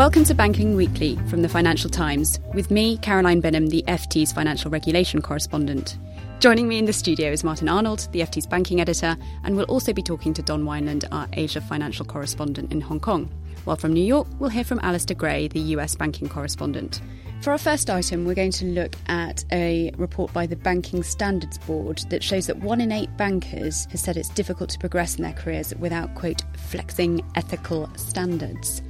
Welcome 0.00 0.24
to 0.24 0.34
Banking 0.34 0.76
Weekly 0.76 1.16
from 1.28 1.42
the 1.42 1.48
Financial 1.50 1.90
Times 1.90 2.40
with 2.54 2.70
me, 2.70 2.96
Caroline 2.96 3.42
Binham, 3.42 3.68
the 3.68 3.84
FT's 3.86 4.32
financial 4.32 4.70
regulation 4.70 5.20
correspondent. 5.20 5.98
Joining 6.38 6.68
me 6.68 6.78
in 6.78 6.86
the 6.86 6.92
studio 6.94 7.30
is 7.30 7.44
Martin 7.44 7.68
Arnold, 7.68 8.08
the 8.12 8.20
FT's 8.20 8.46
banking 8.46 8.80
editor, 8.80 9.14
and 9.44 9.58
we'll 9.58 9.66
also 9.66 9.92
be 9.92 10.02
talking 10.02 10.32
to 10.32 10.40
Don 10.40 10.64
Weinland, 10.64 11.04
our 11.12 11.28
Asia 11.34 11.60
financial 11.60 12.06
correspondent 12.06 12.72
in 12.72 12.80
Hong 12.80 12.98
Kong. 12.98 13.30
While 13.64 13.76
from 13.76 13.92
New 13.92 14.02
York, 14.02 14.26
we'll 14.38 14.48
hear 14.48 14.64
from 14.64 14.80
Alistair 14.82 15.18
Gray, 15.18 15.48
the 15.48 15.60
US 15.76 15.96
banking 15.96 16.30
correspondent. 16.30 17.02
For 17.42 17.50
our 17.50 17.58
first 17.58 17.90
item, 17.90 18.24
we're 18.24 18.34
going 18.34 18.52
to 18.52 18.64
look 18.64 18.96
at 19.08 19.44
a 19.52 19.90
report 19.98 20.32
by 20.32 20.46
the 20.46 20.56
Banking 20.56 21.02
Standards 21.02 21.58
Board 21.58 21.98
that 22.08 22.24
shows 22.24 22.46
that 22.46 22.56
one 22.56 22.80
in 22.80 22.90
eight 22.90 23.14
bankers 23.18 23.84
has 23.90 24.00
said 24.00 24.16
it's 24.16 24.30
difficult 24.30 24.70
to 24.70 24.78
progress 24.78 25.16
in 25.16 25.24
their 25.24 25.34
careers 25.34 25.74
without, 25.74 26.14
quote, 26.14 26.42
flexing 26.56 27.22
ethical 27.34 27.90
standards, 27.96 28.80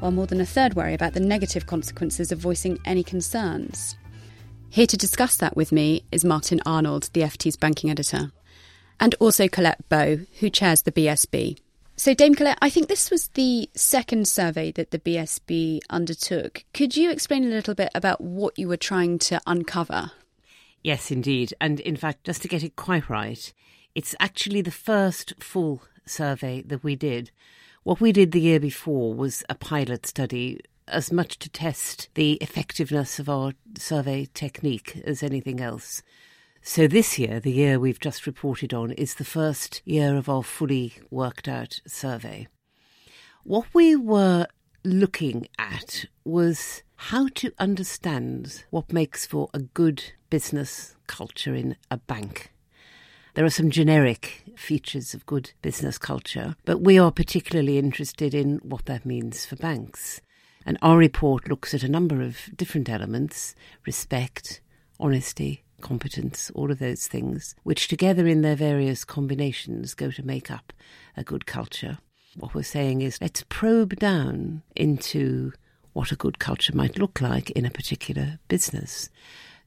while 0.00 0.10
more 0.10 0.26
than 0.26 0.40
a 0.40 0.46
third 0.46 0.74
worry 0.74 0.94
about 0.94 1.12
the 1.12 1.20
negative 1.20 1.66
consequences 1.66 2.32
of 2.32 2.38
voicing 2.38 2.78
any 2.84 3.02
concerns. 3.02 3.96
Here 4.68 4.86
to 4.86 4.96
discuss 4.96 5.36
that 5.36 5.56
with 5.56 5.72
me 5.72 6.04
is 6.10 6.24
Martin 6.24 6.60
Arnold, 6.66 7.10
the 7.12 7.22
FT's 7.22 7.56
banking 7.56 7.90
editor, 7.90 8.32
and 8.98 9.14
also 9.20 9.48
Colette 9.48 9.88
Bowe, 9.88 10.20
who 10.40 10.50
chairs 10.50 10.82
the 10.82 10.92
BSB. 10.92 11.58
So, 11.96 12.14
Dame 12.14 12.34
Colette, 12.34 12.58
I 12.62 12.70
think 12.70 12.88
this 12.88 13.10
was 13.10 13.28
the 13.28 13.68
second 13.74 14.26
survey 14.26 14.72
that 14.72 14.90
the 14.90 14.98
BSB 14.98 15.80
undertook. 15.90 16.64
Could 16.72 16.96
you 16.96 17.10
explain 17.10 17.44
a 17.44 17.48
little 17.48 17.74
bit 17.74 17.90
about 17.94 18.20
what 18.20 18.58
you 18.58 18.68
were 18.68 18.78
trying 18.78 19.18
to 19.18 19.40
uncover? 19.46 20.12
Yes, 20.82 21.10
indeed. 21.10 21.52
And 21.60 21.78
in 21.80 21.96
fact, 21.96 22.24
just 22.24 22.40
to 22.42 22.48
get 22.48 22.62
it 22.62 22.76
quite 22.76 23.10
right, 23.10 23.52
it's 23.94 24.14
actually 24.18 24.62
the 24.62 24.70
first 24.70 25.34
full 25.40 25.82
survey 26.06 26.62
that 26.62 26.82
we 26.82 26.96
did. 26.96 27.30
What 27.82 27.98
we 27.98 28.12
did 28.12 28.32
the 28.32 28.40
year 28.42 28.60
before 28.60 29.14
was 29.14 29.42
a 29.48 29.54
pilot 29.54 30.04
study, 30.04 30.60
as 30.86 31.10
much 31.10 31.38
to 31.38 31.48
test 31.48 32.10
the 32.12 32.34
effectiveness 32.34 33.18
of 33.18 33.30
our 33.30 33.52
survey 33.78 34.28
technique 34.34 35.00
as 35.04 35.22
anything 35.22 35.60
else. 35.60 36.02
So, 36.60 36.86
this 36.86 37.18
year, 37.18 37.40
the 37.40 37.52
year 37.52 37.78
we've 37.78 37.98
just 37.98 38.26
reported 38.26 38.74
on, 38.74 38.90
is 38.92 39.14
the 39.14 39.24
first 39.24 39.80
year 39.86 40.14
of 40.14 40.28
our 40.28 40.42
fully 40.42 40.92
worked 41.10 41.48
out 41.48 41.80
survey. 41.86 42.48
What 43.44 43.68
we 43.72 43.96
were 43.96 44.46
looking 44.84 45.48
at 45.58 46.04
was 46.22 46.82
how 46.96 47.28
to 47.36 47.50
understand 47.58 48.64
what 48.68 48.92
makes 48.92 49.24
for 49.24 49.48
a 49.54 49.60
good 49.60 50.04
business 50.28 50.96
culture 51.06 51.54
in 51.54 51.76
a 51.90 51.96
bank. 51.96 52.52
There 53.34 53.44
are 53.44 53.50
some 53.50 53.70
generic 53.70 54.42
features 54.56 55.14
of 55.14 55.24
good 55.24 55.52
business 55.62 55.98
culture, 55.98 56.56
but 56.64 56.80
we 56.80 56.98
are 56.98 57.12
particularly 57.12 57.78
interested 57.78 58.34
in 58.34 58.56
what 58.58 58.86
that 58.86 59.06
means 59.06 59.46
for 59.46 59.54
banks. 59.54 60.20
And 60.66 60.76
our 60.82 60.98
report 60.98 61.48
looks 61.48 61.72
at 61.72 61.84
a 61.84 61.88
number 61.88 62.22
of 62.22 62.50
different 62.56 62.88
elements 62.88 63.54
respect, 63.86 64.60
honesty, 64.98 65.62
competence, 65.80 66.50
all 66.54 66.72
of 66.72 66.80
those 66.80 67.06
things, 67.06 67.54
which 67.62 67.86
together 67.86 68.26
in 68.26 68.42
their 68.42 68.56
various 68.56 69.04
combinations 69.04 69.94
go 69.94 70.10
to 70.10 70.26
make 70.26 70.50
up 70.50 70.72
a 71.16 71.22
good 71.22 71.46
culture. 71.46 71.98
What 72.36 72.54
we're 72.54 72.62
saying 72.64 73.00
is 73.02 73.20
let's 73.20 73.44
probe 73.48 73.96
down 73.96 74.62
into 74.74 75.52
what 75.92 76.12
a 76.12 76.16
good 76.16 76.38
culture 76.38 76.74
might 76.74 76.98
look 76.98 77.20
like 77.20 77.50
in 77.50 77.64
a 77.64 77.70
particular 77.70 78.38
business. 78.48 79.08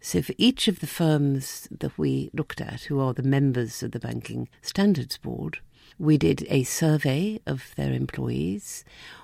So, 0.05 0.21
for 0.21 0.33
each 0.37 0.67
of 0.67 0.81
the 0.81 0.85
firms 0.85 1.65
that 1.71 1.97
we 1.97 2.29
looked 2.33 2.59
at, 2.59 2.81
who 2.81 2.99
are 2.99 3.13
the 3.13 3.23
members 3.23 3.81
of 3.81 3.91
the 3.91 4.01
Banking 4.01 4.49
Standards 4.61 5.17
Board, 5.17 5.59
we 5.97 6.17
did 6.17 6.45
a 6.49 6.63
survey 6.63 7.39
of 7.47 7.73
their 7.77 7.93
employees. 7.93 8.83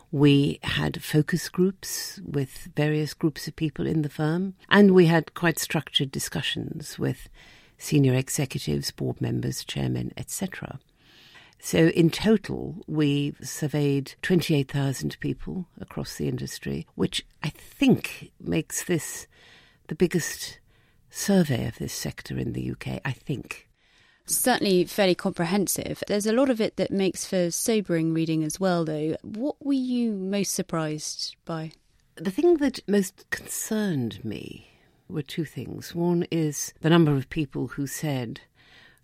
We 0.09 0.57
had 0.63 1.03
focus 1.03 1.49
groups 1.49 2.21
with 2.23 2.69
various 2.77 3.13
groups 3.13 3.45
of 3.45 3.57
people 3.57 3.85
in 3.85 4.03
the 4.03 4.09
firm, 4.09 4.55
and 4.69 4.91
we 4.91 5.07
had 5.07 5.33
quite 5.33 5.59
structured 5.59 6.11
discussions 6.11 6.97
with 6.97 7.27
senior 7.77 8.13
executives, 8.13 8.89
board 8.89 9.19
members, 9.19 9.65
chairmen, 9.65 10.13
etc. 10.15 10.79
So, 11.59 11.89
in 11.89 12.09
total, 12.09 12.85
we 12.87 13.35
surveyed 13.41 14.13
28,000 14.21 15.19
people 15.19 15.67
across 15.81 16.15
the 16.15 16.29
industry, 16.29 16.87
which 16.95 17.25
I 17.43 17.49
think 17.49 18.31
makes 18.39 18.85
this 18.85 19.27
the 19.87 19.95
biggest 19.95 20.59
survey 21.09 21.67
of 21.67 21.77
this 21.77 21.93
sector 21.93 22.37
in 22.37 22.53
the 22.53 22.71
UK, 22.71 23.01
I 23.03 23.11
think 23.11 23.69
certainly 24.31 24.85
fairly 24.85 25.15
comprehensive. 25.15 26.03
There's 26.07 26.25
a 26.25 26.33
lot 26.33 26.49
of 26.49 26.61
it 26.61 26.77
that 26.77 26.91
makes 26.91 27.25
for 27.25 27.51
sobering 27.51 28.13
reading 28.13 28.43
as 28.43 28.59
well, 28.59 28.85
though. 28.85 29.15
What 29.21 29.55
were 29.63 29.73
you 29.73 30.11
most 30.13 30.53
surprised 30.53 31.35
by? 31.45 31.71
The 32.15 32.31
thing 32.31 32.57
that 32.57 32.87
most 32.87 33.29
concerned 33.29 34.23
me 34.23 34.69
were 35.07 35.21
two 35.21 35.45
things. 35.45 35.95
One 35.95 36.25
is 36.31 36.73
the 36.81 36.89
number 36.89 37.15
of 37.15 37.29
people 37.29 37.67
who 37.67 37.87
said 37.87 38.41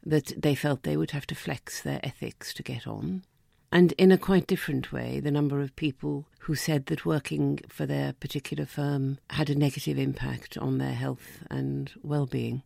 that 0.06 0.34
they 0.38 0.54
felt 0.54 0.84
they 0.84 0.98
would 0.98 1.12
have 1.12 1.26
to 1.28 1.36
flex 1.36 1.82
their 1.82 2.00
ethics 2.04 2.54
to 2.56 2.64
get 2.64 2.86
on. 2.86 3.24
And 3.72 3.92
in 3.94 4.12
a 4.12 4.18
quite 4.18 4.48
different 4.48 4.92
way, 4.92 5.20
the 5.20 5.32
number 5.32 5.62
of 5.62 5.76
people 5.76 6.26
who 6.40 6.56
said 6.56 6.86
that 6.86 7.06
working 7.06 7.60
for 7.68 7.86
their 7.86 8.14
particular 8.14 8.66
firm 8.66 9.18
had 9.32 9.50
a 9.50 9.56
negative 9.56 9.98
impact 9.98 10.58
on 10.58 10.78
their 10.78 10.94
health 10.94 11.44
and 11.50 11.92
well 12.04 12.26
being. 12.26 12.64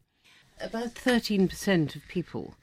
About 0.62 0.94
13% 0.94 1.96
of 1.96 2.08
people 2.08 2.56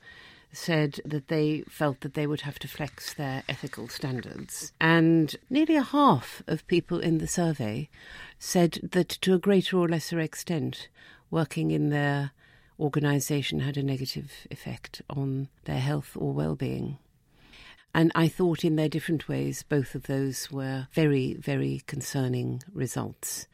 said 0.52 1.00
that 1.04 1.28
they 1.28 1.62
felt 1.68 2.00
that 2.00 2.14
they 2.14 2.26
would 2.26 2.42
have 2.42 2.58
to 2.58 2.68
flex 2.68 3.14
their 3.14 3.42
ethical 3.48 3.88
standards. 3.88 4.72
And 4.80 5.34
nearly 5.50 5.76
a 5.76 5.82
half 5.82 6.42
of 6.46 6.66
people 6.66 7.00
in 7.00 7.18
the 7.18 7.26
survey 7.26 7.88
said 8.38 8.78
that 8.82 9.08
to 9.08 9.34
a 9.34 9.38
greater 9.38 9.76
or 9.76 9.88
lesser 9.88 10.20
extent, 10.20 10.88
working 11.30 11.70
in 11.70 11.90
their 11.90 12.32
organisation 12.78 13.60
had 13.60 13.76
a 13.76 13.82
negative 13.82 14.46
effect 14.50 15.02
on 15.08 15.48
their 15.64 15.80
health 15.80 16.12
or 16.14 16.32
well-being. 16.32 16.98
And 17.94 18.12
I 18.14 18.28
thought, 18.28 18.64
in 18.64 18.76
their 18.76 18.88
different 18.88 19.28
ways, 19.28 19.62
both 19.62 19.94
of 19.94 20.04
those 20.04 20.50
were 20.50 20.88
very, 20.92 21.34
very 21.34 21.82
concerning 21.86 22.62
results. 22.72 23.46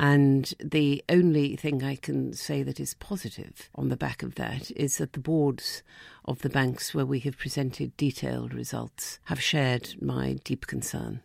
And 0.00 0.52
the 0.58 1.04
only 1.08 1.54
thing 1.56 1.84
I 1.84 1.96
can 1.96 2.32
say 2.32 2.62
that 2.62 2.80
is 2.80 2.94
positive 2.94 3.68
on 3.74 3.90
the 3.90 3.96
back 3.96 4.22
of 4.22 4.34
that 4.36 4.70
is 4.72 4.98
that 4.98 5.12
the 5.12 5.20
boards 5.20 5.82
of 6.24 6.40
the 6.40 6.48
banks 6.48 6.94
where 6.94 7.06
we 7.06 7.20
have 7.20 7.38
presented 7.38 7.96
detailed 7.96 8.54
results 8.54 9.18
have 9.24 9.40
shared 9.40 9.94
my 10.02 10.38
deep 10.44 10.66
concern. 10.66 11.20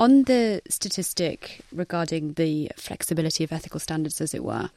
On 0.00 0.22
the 0.22 0.62
statistic 0.68 1.60
regarding 1.72 2.34
the 2.34 2.70
flexibility 2.76 3.42
of 3.42 3.52
ethical 3.52 3.80
standards, 3.80 4.20
as 4.20 4.32
it 4.32 4.44
were, 4.44 4.70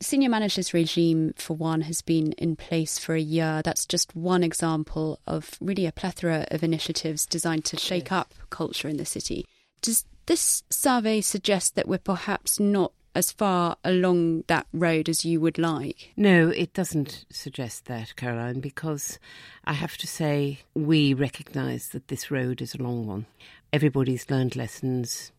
senior 0.00 0.28
managers 0.28 0.74
regime, 0.74 1.34
for 1.36 1.54
one, 1.54 1.82
has 1.82 2.02
been 2.02 2.32
in 2.32 2.56
place 2.56 2.98
for 2.98 3.14
a 3.14 3.20
year. 3.20 3.62
That's 3.64 3.86
just 3.86 4.14
one 4.14 4.42
example 4.42 5.20
of 5.26 5.56
really 5.60 5.86
a 5.86 5.92
plethora 5.92 6.46
of 6.50 6.62
initiatives 6.62 7.26
designed 7.26 7.64
to 7.66 7.76
shake 7.76 8.12
up 8.12 8.34
culture 8.50 8.88
in 8.88 8.96
the 8.96 9.04
city. 9.04 9.44
Does 9.82 10.04
this 10.26 10.62
survey 10.70 11.20
suggest 11.20 11.74
that 11.74 11.88
we're 11.88 11.98
perhaps 11.98 12.60
not 12.60 12.92
as 13.14 13.32
far 13.32 13.76
along 13.82 14.44
that 14.46 14.66
road 14.72 15.08
as 15.08 15.24
you 15.24 15.40
would 15.40 15.58
like. 15.58 16.12
No, 16.16 16.50
it 16.50 16.72
doesn't 16.72 17.24
suggest 17.30 17.86
that, 17.86 18.14
Caroline, 18.14 18.60
because 18.60 19.18
I 19.64 19.72
have 19.72 19.96
to 19.96 20.06
say 20.06 20.60
we 20.74 21.14
recognise 21.14 21.88
that 21.88 22.06
this 22.06 22.30
road 22.30 22.62
is 22.62 22.74
a 22.74 22.82
long 22.82 23.06
one. 23.06 23.26
Everybody's 23.72 24.30
learned 24.30 24.54
lessons. 24.54 25.32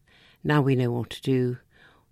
Now 0.44 0.62
we 0.62 0.76
know 0.76 0.92
what 0.92 1.10
to 1.12 1.22
do. 1.22 1.58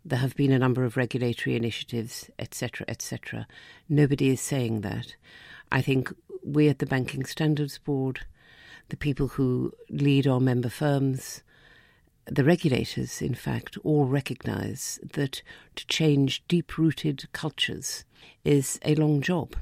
There 0.07 0.19
have 0.19 0.37
been 0.37 0.53
a 0.53 0.59
number 0.59 0.85
of 0.85 0.95
regulatory 0.95 1.57
initiatives, 1.57 2.29
etc., 2.39 2.85
etc. 2.87 3.45
Nobody 3.89 4.29
is 4.29 4.39
saying 4.39 4.79
that. 4.79 5.17
I 5.69 5.81
think 5.81 6.13
we 6.45 6.69
at 6.69 6.79
the 6.79 6.85
Banking 6.85 7.25
Standards 7.25 7.77
Board, 7.77 8.21
the 8.87 8.95
people 8.95 9.27
who 9.27 9.73
lead 9.89 10.25
our 10.25 10.39
member 10.39 10.69
firms, 10.69 11.43
the 12.25 12.45
regulators, 12.45 13.21
in 13.21 13.35
fact, 13.35 13.77
all 13.83 14.05
recognise 14.05 14.97
that 15.03 15.41
to 15.75 15.85
change 15.87 16.41
deep 16.47 16.77
rooted 16.77 17.29
cultures 17.33 18.05
is 18.45 18.79
a 18.85 18.95
long 18.95 19.19
job. 19.19 19.57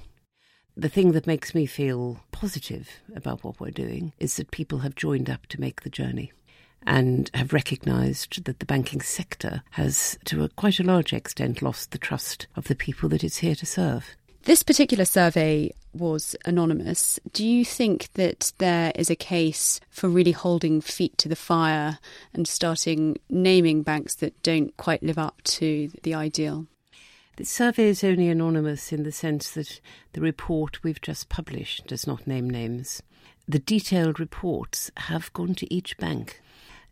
The 0.77 0.89
thing 0.89 1.13
that 1.13 1.25
makes 1.25 1.55
me 1.55 1.65
feel 1.65 2.19
positive 2.31 3.01
about 3.15 3.43
what 3.43 3.59
we're 3.59 3.71
doing 3.71 4.13
is 4.19 4.35
that 4.35 4.51
people 4.51 4.79
have 4.79 4.93
joined 4.93 5.27
up 5.27 5.47
to 5.47 5.59
make 5.59 5.81
the 5.81 5.89
journey 5.89 6.33
and 6.85 7.29
have 7.33 7.53
recognised 7.53 8.45
that 8.45 8.59
the 8.59 8.65
banking 8.65 9.01
sector 9.01 9.63
has, 9.71 10.17
to 10.25 10.43
a 10.43 10.49
quite 10.49 10.79
a 10.79 10.83
large 10.83 11.13
extent, 11.13 11.61
lost 11.61 11.91
the 11.91 11.97
trust 11.97 12.47
of 12.55 12.67
the 12.67 12.75
people 12.75 13.09
that 13.09 13.23
it's 13.23 13.37
here 13.37 13.55
to 13.55 13.65
serve. 13.65 14.15
This 14.43 14.61
particular 14.61 15.05
survey 15.05 15.73
was 15.91 16.35
anonymous. 16.45 17.19
Do 17.33 17.45
you 17.45 17.65
think 17.65 18.13
that 18.13 18.53
there 18.59 18.91
is 18.93 19.09
a 19.09 19.15
case 19.15 19.79
for 19.89 20.07
really 20.07 20.33
holding 20.33 20.81
feet 20.81 21.17
to 21.17 21.29
the 21.29 21.35
fire 21.35 21.97
and 22.33 22.47
starting 22.47 23.17
naming 23.27 23.81
banks 23.81 24.13
that 24.15 24.39
don't 24.43 24.75
quite 24.77 25.01
live 25.01 25.17
up 25.17 25.41
to 25.43 25.89
the 26.03 26.13
ideal? 26.13 26.67
The 27.37 27.45
survey 27.45 27.89
is 27.89 28.03
only 28.03 28.29
anonymous 28.29 28.93
in 28.93 29.03
the 29.03 29.11
sense 29.11 29.51
that 29.51 29.81
the 30.13 30.21
report 30.21 30.83
we've 30.83 31.01
just 31.01 31.27
published 31.27 31.87
does 31.87 32.05
not 32.05 32.27
name 32.27 32.49
names. 32.49 33.01
The 33.47 33.59
detailed 33.59 34.19
reports 34.19 34.89
have 34.97 35.33
gone 35.33 35.55
to 35.55 35.73
each 35.73 35.97
bank. 35.97 36.41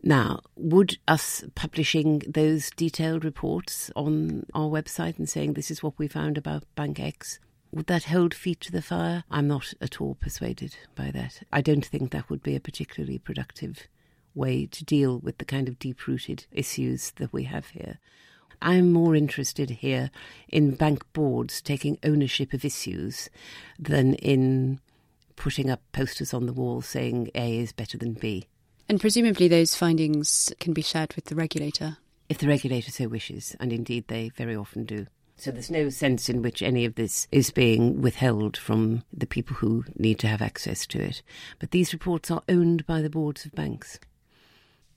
Now, 0.05 0.41
would 0.57 0.97
us 1.07 1.45
publishing 1.55 2.23
those 2.27 2.69
detailed 2.71 3.23
reports 3.23 3.89
on 3.95 4.45
our 4.53 4.67
website 4.67 5.17
and 5.17 5.29
saying 5.29 5.53
this 5.53 5.71
is 5.71 5.81
what 5.81 5.97
we 5.97 6.09
found 6.09 6.37
about 6.37 6.65
Bank 6.75 6.99
X, 6.99 7.39
would 7.71 7.87
that 7.87 8.03
hold 8.03 8.33
feet 8.33 8.59
to 8.61 8.71
the 8.73 8.81
fire? 8.81 9.23
I'm 9.31 9.47
not 9.47 9.73
at 9.79 10.01
all 10.01 10.15
persuaded 10.15 10.75
by 10.93 11.09
that. 11.11 11.43
I 11.53 11.61
don't 11.61 11.85
think 11.85 12.11
that 12.11 12.29
would 12.29 12.43
be 12.43 12.53
a 12.53 12.59
particularly 12.59 13.17
productive 13.17 13.87
way 14.35 14.65
to 14.65 14.83
deal 14.83 15.19
with 15.19 15.37
the 15.37 15.45
kind 15.45 15.69
of 15.69 15.79
deep 15.79 16.05
rooted 16.05 16.47
issues 16.51 17.11
that 17.11 17.31
we 17.31 17.45
have 17.45 17.67
here. 17.67 17.99
I'm 18.61 18.91
more 18.91 19.15
interested 19.15 19.69
here 19.69 20.11
in 20.49 20.75
bank 20.75 21.03
boards 21.13 21.61
taking 21.61 21.97
ownership 22.03 22.51
of 22.51 22.65
issues 22.65 23.29
than 23.79 24.15
in 24.15 24.81
putting 25.37 25.69
up 25.69 25.81
posters 25.93 26.33
on 26.33 26.45
the 26.45 26.53
wall 26.53 26.81
saying 26.81 27.29
A 27.35 27.59
is 27.59 27.71
better 27.71 27.97
than 27.97 28.13
B. 28.13 28.47
And 28.89 28.99
presumably 28.99 29.47
those 29.47 29.75
findings 29.75 30.53
can 30.59 30.73
be 30.73 30.81
shared 30.81 31.13
with 31.15 31.25
the 31.25 31.35
regulator. 31.35 31.97
If 32.29 32.37
the 32.37 32.47
regulator 32.47 32.91
so 32.91 33.07
wishes, 33.07 33.55
and 33.59 33.71
indeed 33.71 34.07
they 34.07 34.29
very 34.29 34.55
often 34.55 34.85
do. 34.85 35.07
So 35.37 35.51
there's 35.51 35.71
no 35.71 35.89
sense 35.89 36.29
in 36.29 36.41
which 36.41 36.61
any 36.61 36.85
of 36.85 36.95
this 36.95 37.27
is 37.31 37.51
being 37.51 38.01
withheld 38.01 38.55
from 38.55 39.03
the 39.11 39.25
people 39.25 39.57
who 39.57 39.83
need 39.97 40.19
to 40.19 40.27
have 40.27 40.41
access 40.41 40.85
to 40.87 41.01
it. 41.01 41.21
But 41.59 41.71
these 41.71 41.93
reports 41.93 42.29
are 42.31 42.43
owned 42.47 42.85
by 42.85 43.01
the 43.01 43.09
boards 43.09 43.45
of 43.45 43.51
banks. 43.53 43.99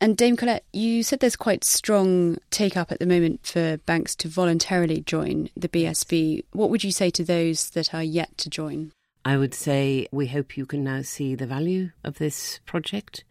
And 0.01 0.17
Dame 0.17 0.37
Colette, 0.37 0.65
you 0.73 1.03
said 1.03 1.21
there's 1.21 1.37
quite 1.37 1.65
strong 1.65 2.37
take 2.51 2.77
up 2.77 2.93
at 2.93 2.99
the 2.99 3.07
moment 3.07 3.47
for 3.47 3.79
banks 3.79 4.15
to 4.17 4.29
voluntarily 4.29 5.01
join 5.01 5.49
the 5.57 5.69
BSB. 5.69 6.45
What 6.53 6.69
would 6.69 6.85
you 6.85 6.93
say 6.93 7.09
to 7.11 7.25
those 7.25 7.71
that 7.71 7.95
are 7.95 8.03
yet 8.03 8.37
to 8.39 8.51
join? 8.51 8.93
I 9.27 9.37
would 9.37 9.55
say 9.55 10.07
we 10.13 10.29
hope 10.29 10.57
you 10.57 10.67
can 10.67 10.85
now 10.85 11.03
see 11.03 11.35
the 11.35 11.49
value 11.49 11.91
of 12.05 12.19
this 12.19 12.61
project. 12.65 13.25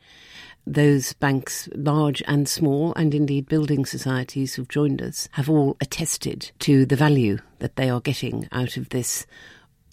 Those 0.67 1.13
banks, 1.13 1.69
large 1.73 2.21
and 2.27 2.49
small, 2.49 2.93
and 2.95 3.13
indeed 3.13 3.47
building 3.47 3.85
societies 3.85 4.55
who've 4.55 4.67
joined 4.67 5.01
us, 5.01 5.29
have 5.31 5.49
all 5.49 5.77
attested 5.79 6.51
to 6.59 6.85
the 6.85 6.97
value 6.97 7.37
that 7.59 7.77
they 7.77 7.89
are 7.89 8.01
getting 8.01 8.49
out 8.51 8.75
of 8.75 8.89
this 8.89 9.25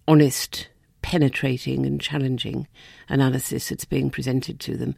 honest 0.09 0.71
penetrating 1.03 1.85
and 1.85 2.01
challenging 2.01 2.67
analysis 3.09 3.69
that's 3.69 3.85
being 3.85 4.09
presented 4.09 4.59
to 4.61 4.77
them. 4.77 4.97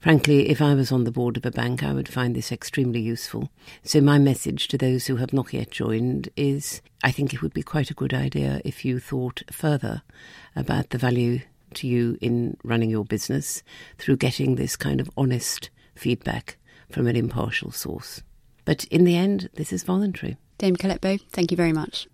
Frankly, 0.00 0.48
if 0.48 0.62
I 0.62 0.74
was 0.74 0.92
on 0.92 1.04
the 1.04 1.10
board 1.10 1.36
of 1.36 1.44
a 1.44 1.50
bank, 1.50 1.82
I 1.82 1.92
would 1.92 2.08
find 2.08 2.36
this 2.36 2.52
extremely 2.52 3.00
useful. 3.00 3.50
So, 3.82 4.00
my 4.00 4.18
message 4.18 4.68
to 4.68 4.78
those 4.78 5.06
who 5.06 5.16
have 5.16 5.32
not 5.32 5.52
yet 5.52 5.70
joined 5.70 6.28
is 6.36 6.80
I 7.02 7.10
think 7.10 7.34
it 7.34 7.42
would 7.42 7.54
be 7.54 7.62
quite 7.62 7.90
a 7.90 7.94
good 7.94 8.14
idea 8.14 8.60
if 8.64 8.84
you 8.84 9.00
thought 9.00 9.42
further 9.50 10.02
about 10.56 10.90
the 10.90 10.98
value 10.98 11.40
to 11.74 11.86
you 11.86 12.16
in 12.20 12.56
running 12.64 12.90
your 12.90 13.04
business 13.04 13.62
through 13.98 14.16
getting 14.16 14.54
this 14.54 14.76
kind 14.76 15.00
of 15.00 15.10
honest 15.16 15.70
feedback 15.94 16.56
from 16.90 17.06
an 17.06 17.16
impartial 17.16 17.70
source. 17.70 18.22
But 18.64 18.84
in 18.84 19.04
the 19.04 19.16
end, 19.16 19.50
this 19.54 19.72
is 19.72 19.84
voluntary. 19.84 20.36
Dame 20.58 20.76
Colette 20.76 21.00
Bowe, 21.00 21.18
thank 21.30 21.50
you 21.50 21.56
very 21.56 21.72
much. 21.72 22.08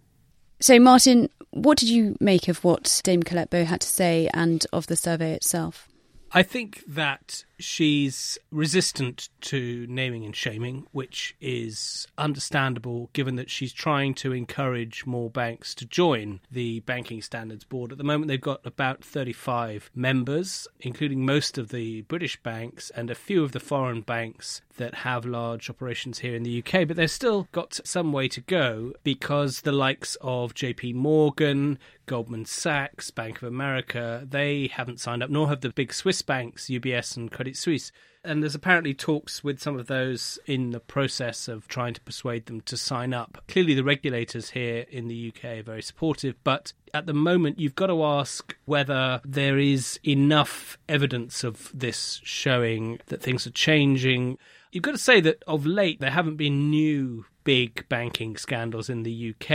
So, 0.61 0.79
Martin, 0.79 1.29
what 1.51 1.79
did 1.79 1.89
you 1.89 2.17
make 2.21 2.49
of 2.49 2.63
what 2.65 3.01
Dame 3.05 3.23
Colette 3.23 3.51
Bowe 3.51 3.65
had 3.65 3.81
to 3.81 3.89
say 3.89 4.29
and 4.35 4.65
of 4.73 4.87
the 4.87 4.97
survey 4.97 5.35
itself? 5.35 5.89
I 6.33 6.43
think 6.43 6.83
that 6.87 7.45
she's 7.59 8.39
resistant 8.51 9.29
to 9.41 9.87
naming 9.89 10.25
and 10.25 10.35
shaming, 10.35 10.87
which 10.93 11.37
is 11.41 12.07
understandable 12.19 13.11
given 13.13 13.37
that 13.37 13.51
she's 13.51 13.73
trying 13.73 14.15
to 14.15 14.33
encourage 14.33 15.07
more 15.07 15.31
banks 15.31 15.75
to 15.75 15.85
join 15.85 16.41
the 16.51 16.81
Banking 16.81 17.23
Standards 17.23 17.65
Board. 17.65 17.93
At 17.93 17.99
the 17.99 18.05
moment, 18.05 18.29
they've 18.29 18.41
got 18.41 18.61
about 18.65 19.05
35 19.05 19.91
members, 19.95 20.67
including 20.81 21.25
most 21.25 21.59
of 21.59 21.69
the 21.69 22.03
British 22.03 22.41
banks 22.43 22.91
and 22.91 23.11
a 23.11 23.15
few 23.15 23.43
of 23.43 23.53
the 23.53 23.61
foreign 23.61 24.01
banks 24.01 24.63
that 24.77 24.95
have 24.97 25.25
large 25.25 25.69
operations 25.69 26.21
here 26.21 26.35
in 26.35 26.43
the 26.43 26.63
UK, 26.63 26.87
but 26.89 26.97
they've 26.97 27.11
still 27.11 27.49
got 27.53 27.81
some 27.85 28.13
way 28.13 28.29
to 28.29 28.41
go 28.41 28.93
because 29.03 29.61
the 29.61 29.73
likes 29.73 30.17
of 30.21 30.55
JP 30.55 30.95
Morgan, 30.95 31.79
Goldman 32.07 32.45
Sachs, 32.47 33.11
Bank 33.11 33.39
of 33.39 33.45
America, 33.45 34.27
they 34.29 34.69
haven't 34.69 35.01
signed 35.01 35.23
up, 35.23 35.31
nor 35.31 35.49
have 35.49 35.61
the 35.61 35.71
big 35.71 35.93
Swiss 35.93 36.23
banks, 36.23 36.67
UBS 36.67 37.17
and 37.17 37.31
Credit 37.31 37.52
Suisse. 37.57 37.93
And 38.25 38.41
there's 38.41 38.55
apparently 38.55 38.95
talks 38.95 39.43
with 39.43 39.61
some 39.61 39.77
of 39.77 39.89
those 39.89 40.39
in 40.47 40.71
the 40.71 40.79
process 40.79 41.49
of 41.49 41.67
trying 41.67 41.95
to 41.95 42.01
persuade 42.03 42.47
them 42.47 42.61
to 42.63 42.77
sign 42.77 43.13
up. 43.13 43.43
Clearly, 43.49 43.75
the 43.75 43.83
regulators 43.83 44.51
here 44.51 44.87
in 44.91 45.09
the 45.09 45.33
UK 45.35 45.45
are 45.45 45.63
very 45.65 45.83
supportive, 45.83 46.37
but 46.45 46.73
at 46.95 47.07
the 47.07 47.15
moment, 47.15 47.59
you've 47.59 47.75
got 47.75 47.89
to 47.89 48.05
ask 48.05 48.57
whether 48.65 49.21
there 49.25 49.59
is 49.59 49.99
enough 50.07 50.79
evidence 50.89 51.43
of 51.43 51.73
this 51.75 52.21
showing 52.23 53.01
that 53.07 53.21
things 53.21 53.45
are 53.47 53.51
changing. 53.51 54.39
You've 54.73 54.83
got 54.83 54.93
to 54.93 54.99
say 54.99 55.21
that 55.21 55.43
of 55.47 55.67
late, 55.67 56.01
there 56.01 56.11
haven't 56.11 56.37
been 56.37 56.71
new 56.71 57.27
big 57.45 57.87
banking 57.91 58.39
scandals 58.39 58.89
in 58.89 59.03
the 59.03 59.31
UK. 59.31 59.51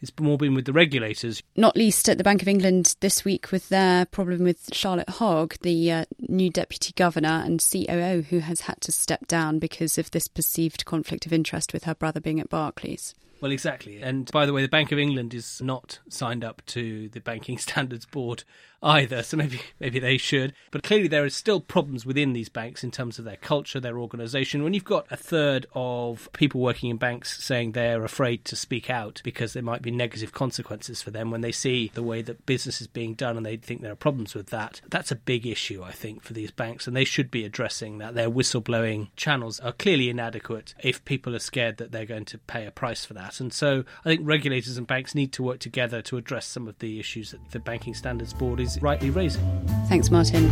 It's 0.00 0.12
more 0.20 0.38
been 0.38 0.54
with 0.54 0.64
the 0.64 0.72
regulators. 0.72 1.42
Not 1.56 1.76
least 1.76 2.08
at 2.08 2.18
the 2.18 2.24
Bank 2.24 2.40
of 2.40 2.46
England 2.46 2.94
this 3.00 3.24
week 3.24 3.50
with 3.50 3.68
their 3.68 4.04
problem 4.06 4.44
with 4.44 4.72
Charlotte 4.72 5.08
Hogg, 5.08 5.56
the 5.62 5.90
uh, 5.90 6.04
new 6.20 6.50
deputy 6.50 6.92
governor 6.94 7.42
and 7.44 7.60
COO 7.60 8.22
who 8.30 8.38
has 8.38 8.62
had 8.62 8.80
to 8.82 8.92
step 8.92 9.26
down 9.26 9.58
because 9.58 9.98
of 9.98 10.12
this 10.12 10.28
perceived 10.28 10.84
conflict 10.84 11.26
of 11.26 11.32
interest 11.32 11.72
with 11.72 11.84
her 11.84 11.94
brother 11.94 12.20
being 12.20 12.38
at 12.38 12.48
Barclays. 12.48 13.14
Well, 13.40 13.52
exactly. 13.52 14.00
And 14.00 14.30
by 14.30 14.46
the 14.46 14.52
way, 14.52 14.62
the 14.62 14.68
Bank 14.68 14.92
of 14.92 14.98
England 14.98 15.34
is 15.34 15.60
not 15.62 15.98
signed 16.08 16.44
up 16.44 16.64
to 16.66 17.08
the 17.08 17.20
Banking 17.20 17.58
Standards 17.58 18.06
Board 18.06 18.44
either, 18.82 19.22
so 19.22 19.36
maybe 19.36 19.60
maybe 19.78 19.98
they 19.98 20.16
should. 20.16 20.54
But 20.70 20.82
clearly, 20.82 21.08
there 21.08 21.24
are 21.24 21.30
still 21.30 21.60
problems 21.60 22.06
within 22.06 22.32
these 22.32 22.48
banks 22.48 22.82
in 22.82 22.90
terms 22.90 23.18
of 23.18 23.24
their 23.24 23.36
culture, 23.36 23.80
their 23.80 23.98
organisation. 23.98 24.62
When 24.62 24.74
you've 24.74 24.84
got 24.84 25.06
a 25.10 25.16
third 25.16 25.66
of 25.74 26.28
people 26.32 26.60
working 26.60 26.90
in 26.90 26.96
banks 26.96 27.42
saying 27.42 27.72
they're 27.72 28.04
afraid 28.04 28.44
to 28.46 28.56
speak 28.56 28.90
out 28.90 29.20
because 29.24 29.52
there 29.52 29.62
might 29.62 29.82
be 29.82 29.90
negative 29.90 30.32
consequences 30.32 31.02
for 31.02 31.10
them 31.10 31.30
when 31.30 31.40
they 31.40 31.52
see 31.52 31.90
the 31.94 32.02
way 32.02 32.22
that 32.22 32.46
business 32.46 32.80
is 32.80 32.86
being 32.86 33.14
done 33.14 33.36
and 33.36 33.44
they 33.44 33.56
think 33.56 33.80
there 33.80 33.92
are 33.92 33.96
problems 33.96 34.34
with 34.34 34.46
that, 34.48 34.80
that's 34.88 35.10
a 35.10 35.16
big 35.16 35.46
issue, 35.46 35.82
I 35.82 35.92
think, 35.92 36.22
for 36.22 36.32
these 36.32 36.50
banks, 36.50 36.86
and 36.86 36.96
they 36.96 37.04
should 37.04 37.30
be 37.30 37.44
addressing 37.44 37.98
that. 37.98 38.14
Their 38.14 38.30
whistleblowing 38.30 39.08
channels 39.16 39.60
are 39.60 39.72
clearly 39.72 40.08
inadequate 40.08 40.74
if 40.82 41.04
people 41.04 41.34
are 41.34 41.40
scared 41.40 41.76
that 41.78 41.92
they're 41.92 42.06
going 42.06 42.24
to 42.26 42.38
pay 42.38 42.66
a 42.66 42.70
price 42.70 43.04
for 43.04 43.14
that. 43.14 43.40
And 43.40 43.52
so 43.52 43.84
I 44.04 44.08
think 44.08 44.20
regulators 44.24 44.78
and 44.78 44.86
banks 44.86 45.14
need 45.14 45.32
to 45.34 45.42
work 45.42 45.60
together 45.60 46.02
to 46.02 46.16
address 46.16 46.46
some 46.46 46.68
of 46.68 46.78
the 46.78 46.98
issues 46.98 47.30
that 47.32 47.50
the 47.50 47.58
Banking 47.58 47.94
Standards 47.94 48.32
Board 48.32 48.60
is 48.60 48.69
is 48.76 48.82
rightly 48.82 49.10
raising. 49.10 49.42
Thanks, 49.88 50.10
Martin. 50.10 50.48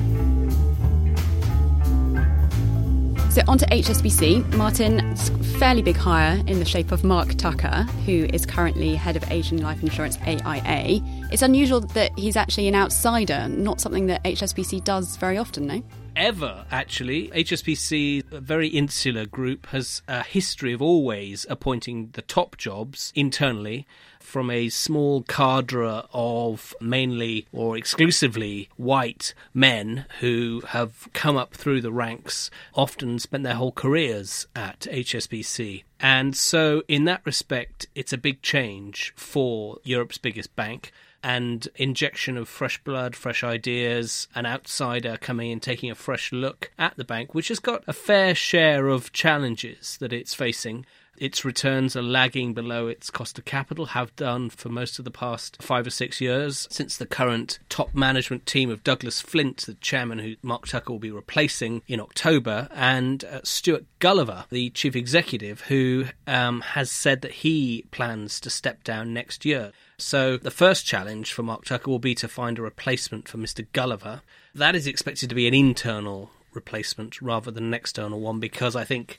So 3.30 3.42
on 3.46 3.58
to 3.58 3.66
HSBC. 3.66 4.54
Martin, 4.56 5.14
fairly 5.58 5.82
big 5.82 5.96
hire 5.96 6.42
in 6.46 6.58
the 6.58 6.64
shape 6.64 6.90
of 6.90 7.04
Mark 7.04 7.34
Tucker, 7.34 7.82
who 8.04 8.28
is 8.32 8.44
currently 8.46 8.94
head 8.94 9.16
of 9.16 9.30
Asian 9.30 9.62
life 9.62 9.82
insurance 9.82 10.18
AIA. 10.26 11.00
It's 11.30 11.42
unusual 11.42 11.80
that 11.80 12.18
he's 12.18 12.36
actually 12.36 12.68
an 12.68 12.74
outsider, 12.74 13.46
not 13.48 13.80
something 13.80 14.06
that 14.06 14.24
HSBC 14.24 14.82
does 14.82 15.16
very 15.16 15.38
often, 15.38 15.66
no? 15.66 15.82
ever, 16.18 16.66
actually. 16.70 17.28
HSBC, 17.28 18.32
a 18.32 18.40
very 18.40 18.68
insular 18.68 19.24
group, 19.24 19.66
has 19.66 20.02
a 20.08 20.24
history 20.24 20.72
of 20.72 20.82
always 20.82 21.46
appointing 21.48 22.10
the 22.12 22.22
top 22.22 22.56
jobs 22.56 23.12
internally 23.14 23.86
from 24.28 24.50
a 24.50 24.68
small 24.68 25.22
cadre 25.22 26.02
of 26.12 26.74
mainly 26.82 27.46
or 27.50 27.78
exclusively 27.78 28.68
white 28.76 29.32
men 29.54 30.04
who 30.20 30.62
have 30.68 31.08
come 31.14 31.38
up 31.38 31.54
through 31.54 31.80
the 31.80 31.90
ranks, 31.90 32.50
often 32.74 33.18
spent 33.18 33.42
their 33.42 33.54
whole 33.54 33.72
careers 33.72 34.46
at 34.54 34.80
HSBC. 34.80 35.84
And 35.98 36.36
so, 36.36 36.82
in 36.88 37.06
that 37.06 37.22
respect, 37.24 37.86
it's 37.94 38.12
a 38.12 38.18
big 38.18 38.42
change 38.42 39.14
for 39.16 39.78
Europe's 39.82 40.18
biggest 40.18 40.54
bank 40.54 40.92
and 41.22 41.66
injection 41.76 42.36
of 42.36 42.48
fresh 42.48 42.82
blood, 42.84 43.16
fresh 43.16 43.42
ideas, 43.42 44.28
an 44.34 44.46
outsider 44.46 45.16
coming 45.16 45.50
in 45.50 45.58
taking 45.58 45.90
a 45.90 45.94
fresh 45.94 46.32
look 46.32 46.70
at 46.78 46.96
the 46.96 47.04
bank, 47.04 47.34
which 47.34 47.48
has 47.48 47.58
got 47.58 47.82
a 47.86 47.92
fair 47.92 48.34
share 48.34 48.88
of 48.88 49.12
challenges 49.12 49.96
that 49.98 50.12
it's 50.12 50.34
facing 50.34 50.84
Its 51.20 51.44
returns 51.44 51.96
are 51.96 52.02
lagging 52.02 52.54
below 52.54 52.86
its 52.86 53.10
cost 53.10 53.38
of 53.38 53.44
capital, 53.44 53.86
have 53.86 54.14
done 54.16 54.50
for 54.50 54.68
most 54.68 54.98
of 54.98 55.04
the 55.04 55.10
past 55.10 55.60
five 55.60 55.86
or 55.86 55.90
six 55.90 56.20
years 56.20 56.66
since 56.70 56.96
the 56.96 57.06
current 57.06 57.58
top 57.68 57.94
management 57.94 58.46
team 58.46 58.70
of 58.70 58.84
Douglas 58.84 59.20
Flint, 59.20 59.58
the 59.58 59.74
chairman 59.74 60.20
who 60.20 60.36
Mark 60.42 60.66
Tucker 60.66 60.92
will 60.92 61.00
be 61.00 61.10
replacing 61.10 61.82
in 61.88 62.00
October, 62.00 62.68
and 62.72 63.24
uh, 63.24 63.40
Stuart 63.42 63.84
Gulliver, 63.98 64.44
the 64.50 64.70
chief 64.70 64.94
executive, 64.94 65.62
who 65.62 66.06
um, 66.26 66.60
has 66.60 66.90
said 66.90 67.22
that 67.22 67.32
he 67.32 67.84
plans 67.90 68.40
to 68.40 68.50
step 68.50 68.84
down 68.84 69.12
next 69.12 69.44
year. 69.44 69.72
So 69.96 70.36
the 70.36 70.50
first 70.50 70.86
challenge 70.86 71.32
for 71.32 71.42
Mark 71.42 71.64
Tucker 71.64 71.90
will 71.90 71.98
be 71.98 72.14
to 72.16 72.28
find 72.28 72.58
a 72.58 72.62
replacement 72.62 73.28
for 73.28 73.38
Mr. 73.38 73.66
Gulliver. 73.72 74.22
That 74.54 74.76
is 74.76 74.86
expected 74.86 75.28
to 75.28 75.34
be 75.34 75.48
an 75.48 75.54
internal 75.54 76.30
replacement 76.52 77.20
rather 77.20 77.50
than 77.50 77.64
an 77.64 77.74
external 77.74 78.20
one 78.20 78.40
because 78.40 78.74
I 78.74 78.84
think 78.84 79.16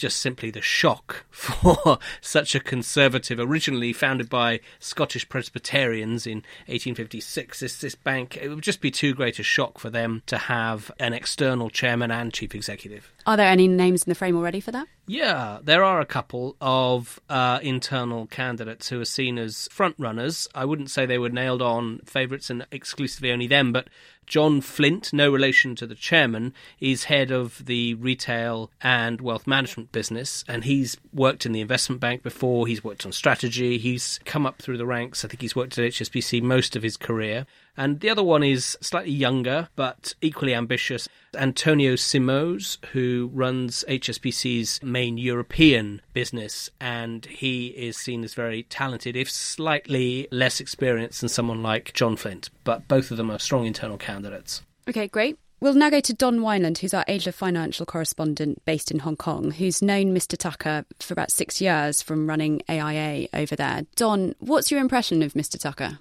just 0.00 0.18
simply 0.18 0.50
the 0.50 0.62
shock 0.62 1.24
for 1.30 1.98
such 2.20 2.54
a 2.54 2.60
conservative, 2.60 3.38
originally 3.38 3.92
founded 3.92 4.28
by 4.28 4.60
Scottish 4.78 5.28
Presbyterians 5.28 6.26
in 6.26 6.38
1856. 6.66 7.60
This, 7.60 7.78
this 7.78 7.94
bank, 7.94 8.36
it 8.36 8.48
would 8.48 8.62
just 8.62 8.80
be 8.80 8.90
too 8.90 9.14
great 9.14 9.38
a 9.38 9.42
shock 9.42 9.78
for 9.78 9.90
them 9.90 10.22
to 10.26 10.38
have 10.38 10.90
an 10.98 11.12
external 11.12 11.70
chairman 11.70 12.10
and 12.10 12.32
chief 12.32 12.54
executive. 12.54 13.12
Are 13.26 13.36
there 13.36 13.48
any 13.48 13.68
names 13.68 14.04
in 14.04 14.10
the 14.10 14.14
frame 14.14 14.36
already 14.36 14.60
for 14.60 14.72
that? 14.72 14.88
Yeah, 15.06 15.58
there 15.62 15.82
are 15.82 16.00
a 16.00 16.06
couple 16.06 16.56
of 16.60 17.20
uh, 17.28 17.58
internal 17.62 18.26
candidates 18.26 18.88
who 18.88 19.00
are 19.00 19.04
seen 19.04 19.38
as 19.38 19.68
front 19.72 19.96
runners. 19.98 20.46
I 20.54 20.64
wouldn't 20.64 20.90
say 20.90 21.04
they 21.04 21.18
were 21.18 21.30
nailed 21.30 21.62
on 21.62 21.98
favourites 22.04 22.48
and 22.48 22.64
exclusively 22.70 23.32
only 23.32 23.48
them, 23.48 23.72
but 23.72 23.88
John 24.30 24.60
Flint, 24.60 25.12
no 25.12 25.28
relation 25.28 25.74
to 25.74 25.88
the 25.88 25.96
chairman, 25.96 26.54
is 26.78 27.04
head 27.04 27.32
of 27.32 27.66
the 27.66 27.94
retail 27.94 28.70
and 28.80 29.20
wealth 29.20 29.44
management 29.44 29.90
business, 29.90 30.44
and 30.46 30.62
he's 30.62 30.96
worked 31.12 31.44
in 31.44 31.50
the 31.50 31.60
investment 31.60 32.00
bank 32.00 32.22
before. 32.22 32.68
He's 32.68 32.84
worked 32.84 33.04
on 33.04 33.10
strategy. 33.10 33.78
He's 33.78 34.20
come 34.24 34.46
up 34.46 34.62
through 34.62 34.78
the 34.78 34.86
ranks. 34.86 35.24
I 35.24 35.28
think 35.28 35.40
he's 35.40 35.56
worked 35.56 35.76
at 35.76 35.84
HSBC 35.84 36.42
most 36.42 36.76
of 36.76 36.84
his 36.84 36.96
career. 36.96 37.44
And 37.76 38.00
the 38.00 38.10
other 38.10 38.22
one 38.22 38.42
is 38.42 38.76
slightly 38.80 39.12
younger, 39.12 39.68
but 39.76 40.14
equally 40.20 40.54
ambitious. 40.54 41.08
Antonio 41.34 41.94
Simões, 41.94 42.84
who 42.86 43.30
runs 43.32 43.84
HSBC's 43.88 44.82
main 44.82 45.16
European 45.16 46.02
business, 46.12 46.70
and 46.80 47.24
he 47.26 47.68
is 47.68 47.96
seen 47.96 48.24
as 48.24 48.34
very 48.34 48.64
talented, 48.64 49.16
if 49.16 49.30
slightly 49.30 50.26
less 50.30 50.60
experienced 50.60 51.20
than 51.20 51.28
someone 51.28 51.62
like 51.62 51.92
John 51.94 52.16
Flint. 52.16 52.50
But 52.64 52.88
both 52.88 53.10
of 53.10 53.16
them 53.16 53.30
are 53.30 53.38
strong 53.38 53.66
internal 53.66 53.98
candidates. 53.98 54.62
Okay, 54.88 55.08
great. 55.08 55.38
We'll 55.60 55.74
now 55.74 55.90
go 55.90 56.00
to 56.00 56.14
Don 56.14 56.38
Weinland, 56.40 56.78
who's 56.78 56.94
our 56.94 57.04
Asia 57.06 57.32
financial 57.32 57.84
correspondent 57.84 58.64
based 58.64 58.90
in 58.90 59.00
Hong 59.00 59.16
Kong, 59.16 59.50
who's 59.50 59.82
known 59.82 60.14
Mr. 60.14 60.36
Tucker 60.38 60.86
for 61.00 61.12
about 61.12 61.30
six 61.30 61.60
years 61.60 62.00
from 62.00 62.26
running 62.26 62.62
AIA 62.66 63.28
over 63.34 63.54
there. 63.56 63.82
Don, 63.94 64.34
what's 64.38 64.70
your 64.70 64.80
impression 64.80 65.22
of 65.22 65.34
Mr. 65.34 65.60
Tucker? 65.60 65.98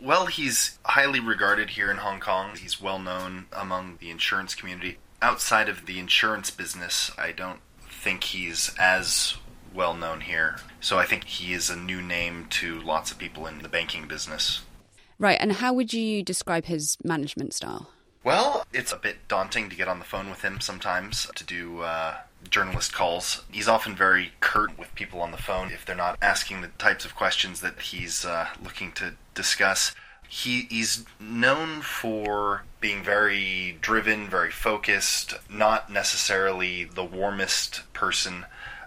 Well, 0.00 0.26
he's 0.26 0.78
highly 0.84 1.18
regarded 1.18 1.70
here 1.70 1.90
in 1.90 1.96
Hong 1.96 2.20
Kong. 2.20 2.54
He's 2.56 2.80
well 2.80 3.00
known 3.00 3.46
among 3.52 3.96
the 3.98 4.10
insurance 4.10 4.54
community. 4.54 4.98
Outside 5.20 5.68
of 5.68 5.86
the 5.86 5.98
insurance 5.98 6.52
business, 6.52 7.10
I 7.18 7.32
don't 7.32 7.58
think 7.90 8.22
he's 8.22 8.72
as 8.78 9.36
well 9.74 9.94
known 9.94 10.20
here. 10.20 10.58
So 10.80 11.00
I 11.00 11.04
think 11.04 11.24
he 11.24 11.52
is 11.52 11.68
a 11.68 11.76
new 11.76 12.00
name 12.00 12.46
to 12.50 12.80
lots 12.80 13.10
of 13.10 13.18
people 13.18 13.48
in 13.48 13.58
the 13.58 13.68
banking 13.68 14.06
business. 14.06 14.62
Right, 15.18 15.38
and 15.40 15.54
how 15.54 15.72
would 15.72 15.92
you 15.92 16.22
describe 16.22 16.66
his 16.66 16.96
management 17.02 17.52
style? 17.52 17.90
Well, 18.22 18.64
it's 18.72 18.92
a 18.92 18.96
bit 18.96 19.26
daunting 19.26 19.68
to 19.68 19.74
get 19.74 19.88
on 19.88 19.98
the 19.98 20.04
phone 20.04 20.30
with 20.30 20.42
him 20.42 20.60
sometimes 20.60 21.26
to 21.34 21.42
do 21.42 21.80
uh, 21.80 22.18
journalist 22.50 22.92
calls. 22.92 23.44
He's 23.50 23.68
often 23.68 23.94
very 23.94 24.32
curt 24.40 24.78
with 24.78 24.94
people 24.94 25.20
on 25.20 25.30
the 25.30 25.36
phone 25.36 25.70
if 25.70 25.84
they're 25.84 25.96
not 25.96 26.18
asking 26.22 26.60
the 26.60 26.68
types 26.68 27.04
of 27.04 27.14
questions 27.14 27.60
that 27.60 27.80
he's 27.80 28.24
uh, 28.24 28.48
looking 28.62 28.92
to 28.92 29.14
discuss. 29.34 29.94
He, 30.28 30.62
he's 30.70 31.04
known 31.18 31.80
for 31.80 32.64
being 32.80 33.02
very 33.02 33.78
driven, 33.80 34.28
very 34.28 34.50
focused, 34.50 35.34
not 35.48 35.90
necessarily 35.90 36.84
the 36.84 37.04
warmest 37.04 37.90
person 37.92 38.44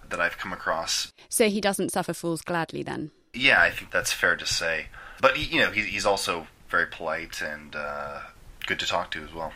that 0.09 0.19
I've 0.19 0.37
come 0.37 0.53
across. 0.53 1.11
So 1.29 1.49
he 1.49 1.59
doesn't 1.61 1.91
suffer 1.91 2.13
fools 2.13 2.41
gladly 2.41 2.83
then? 2.83 3.11
Yeah, 3.33 3.61
I 3.61 3.71
think 3.71 3.91
that's 3.91 4.13
fair 4.13 4.35
to 4.35 4.45
say. 4.45 4.87
But, 5.19 5.37
he, 5.37 5.55
you 5.55 5.61
know, 5.61 5.71
he, 5.71 5.81
he's 5.81 6.05
also 6.05 6.47
very 6.69 6.85
polite 6.85 7.41
and 7.41 7.75
uh, 7.75 8.21
good 8.65 8.79
to 8.79 8.85
talk 8.85 9.11
to 9.11 9.23
as 9.23 9.33
well. 9.33 9.53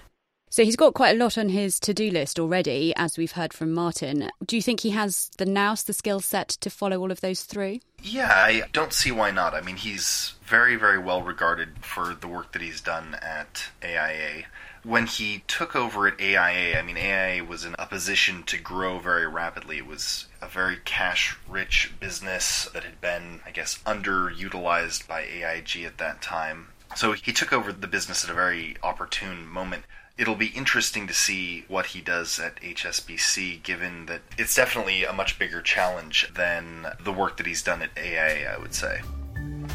So 0.55 0.63
he's 0.63 0.77
got 0.77 0.93
quite 0.93 1.17
a 1.17 1.19
lot 1.19 1.37
on 1.37 1.49
his 1.49 1.81
to 1.81 1.93
do 1.93 2.09
list 2.09 2.39
already, 2.39 2.93
as 2.95 3.17
we've 3.17 3.33
heard 3.33 3.51
from 3.51 3.73
Martin. 3.73 4.31
Do 4.45 4.55
you 4.55 4.61
think 4.61 4.79
he 4.79 4.91
has 4.91 5.29
the 5.37 5.45
nous, 5.45 5.83
the 5.83 5.91
skill 5.91 6.21
set 6.21 6.47
to 6.47 6.69
follow 6.69 6.97
all 6.97 7.11
of 7.11 7.19
those 7.19 7.43
through? 7.43 7.81
Yeah, 8.01 8.31
I 8.31 8.63
don't 8.71 8.93
see 8.93 9.11
why 9.11 9.31
not. 9.31 9.53
I 9.53 9.59
mean, 9.59 9.75
he's 9.75 10.35
very, 10.45 10.77
very 10.77 10.97
well 10.97 11.21
regarded 11.21 11.83
for 11.83 12.15
the 12.15 12.29
work 12.29 12.53
that 12.53 12.61
he's 12.61 12.79
done 12.79 13.17
at 13.21 13.65
AIA. 13.83 14.45
When 14.85 15.07
he 15.07 15.43
took 15.45 15.75
over 15.75 16.07
at 16.07 16.21
AIA, 16.21 16.79
I 16.79 16.81
mean, 16.83 16.95
AIA 16.95 17.43
was 17.43 17.65
in 17.65 17.75
a 17.77 17.85
position 17.85 18.43
to 18.43 18.57
grow 18.57 18.99
very 18.99 19.27
rapidly. 19.27 19.79
It 19.79 19.87
was 19.87 20.27
a 20.41 20.47
very 20.47 20.77
cash 20.85 21.37
rich 21.49 21.91
business 21.99 22.69
that 22.73 22.85
had 22.85 23.01
been, 23.01 23.41
I 23.45 23.51
guess, 23.51 23.79
underutilized 23.85 25.05
by 25.05 25.23
AIG 25.23 25.83
at 25.83 25.97
that 25.97 26.21
time. 26.21 26.69
So 26.95 27.11
he 27.11 27.33
took 27.33 27.51
over 27.51 27.73
the 27.73 27.87
business 27.87 28.23
at 28.23 28.29
a 28.29 28.33
very 28.33 28.77
opportune 28.81 29.45
moment 29.45 29.83
it'll 30.17 30.35
be 30.35 30.47
interesting 30.47 31.07
to 31.07 31.13
see 31.13 31.65
what 31.67 31.87
he 31.87 32.01
does 32.01 32.39
at 32.39 32.55
HSBC, 32.61 33.63
given 33.63 34.05
that 34.05 34.21
it's 34.37 34.55
definitely 34.55 35.03
a 35.03 35.13
much 35.13 35.37
bigger 35.37 35.61
challenge 35.61 36.31
than 36.33 36.87
the 37.03 37.11
work 37.11 37.37
that 37.37 37.45
he's 37.45 37.61
done 37.61 37.81
at 37.81 37.89
AIA, 37.97 38.53
I 38.53 38.57
would 38.57 38.73
say. 38.73 39.01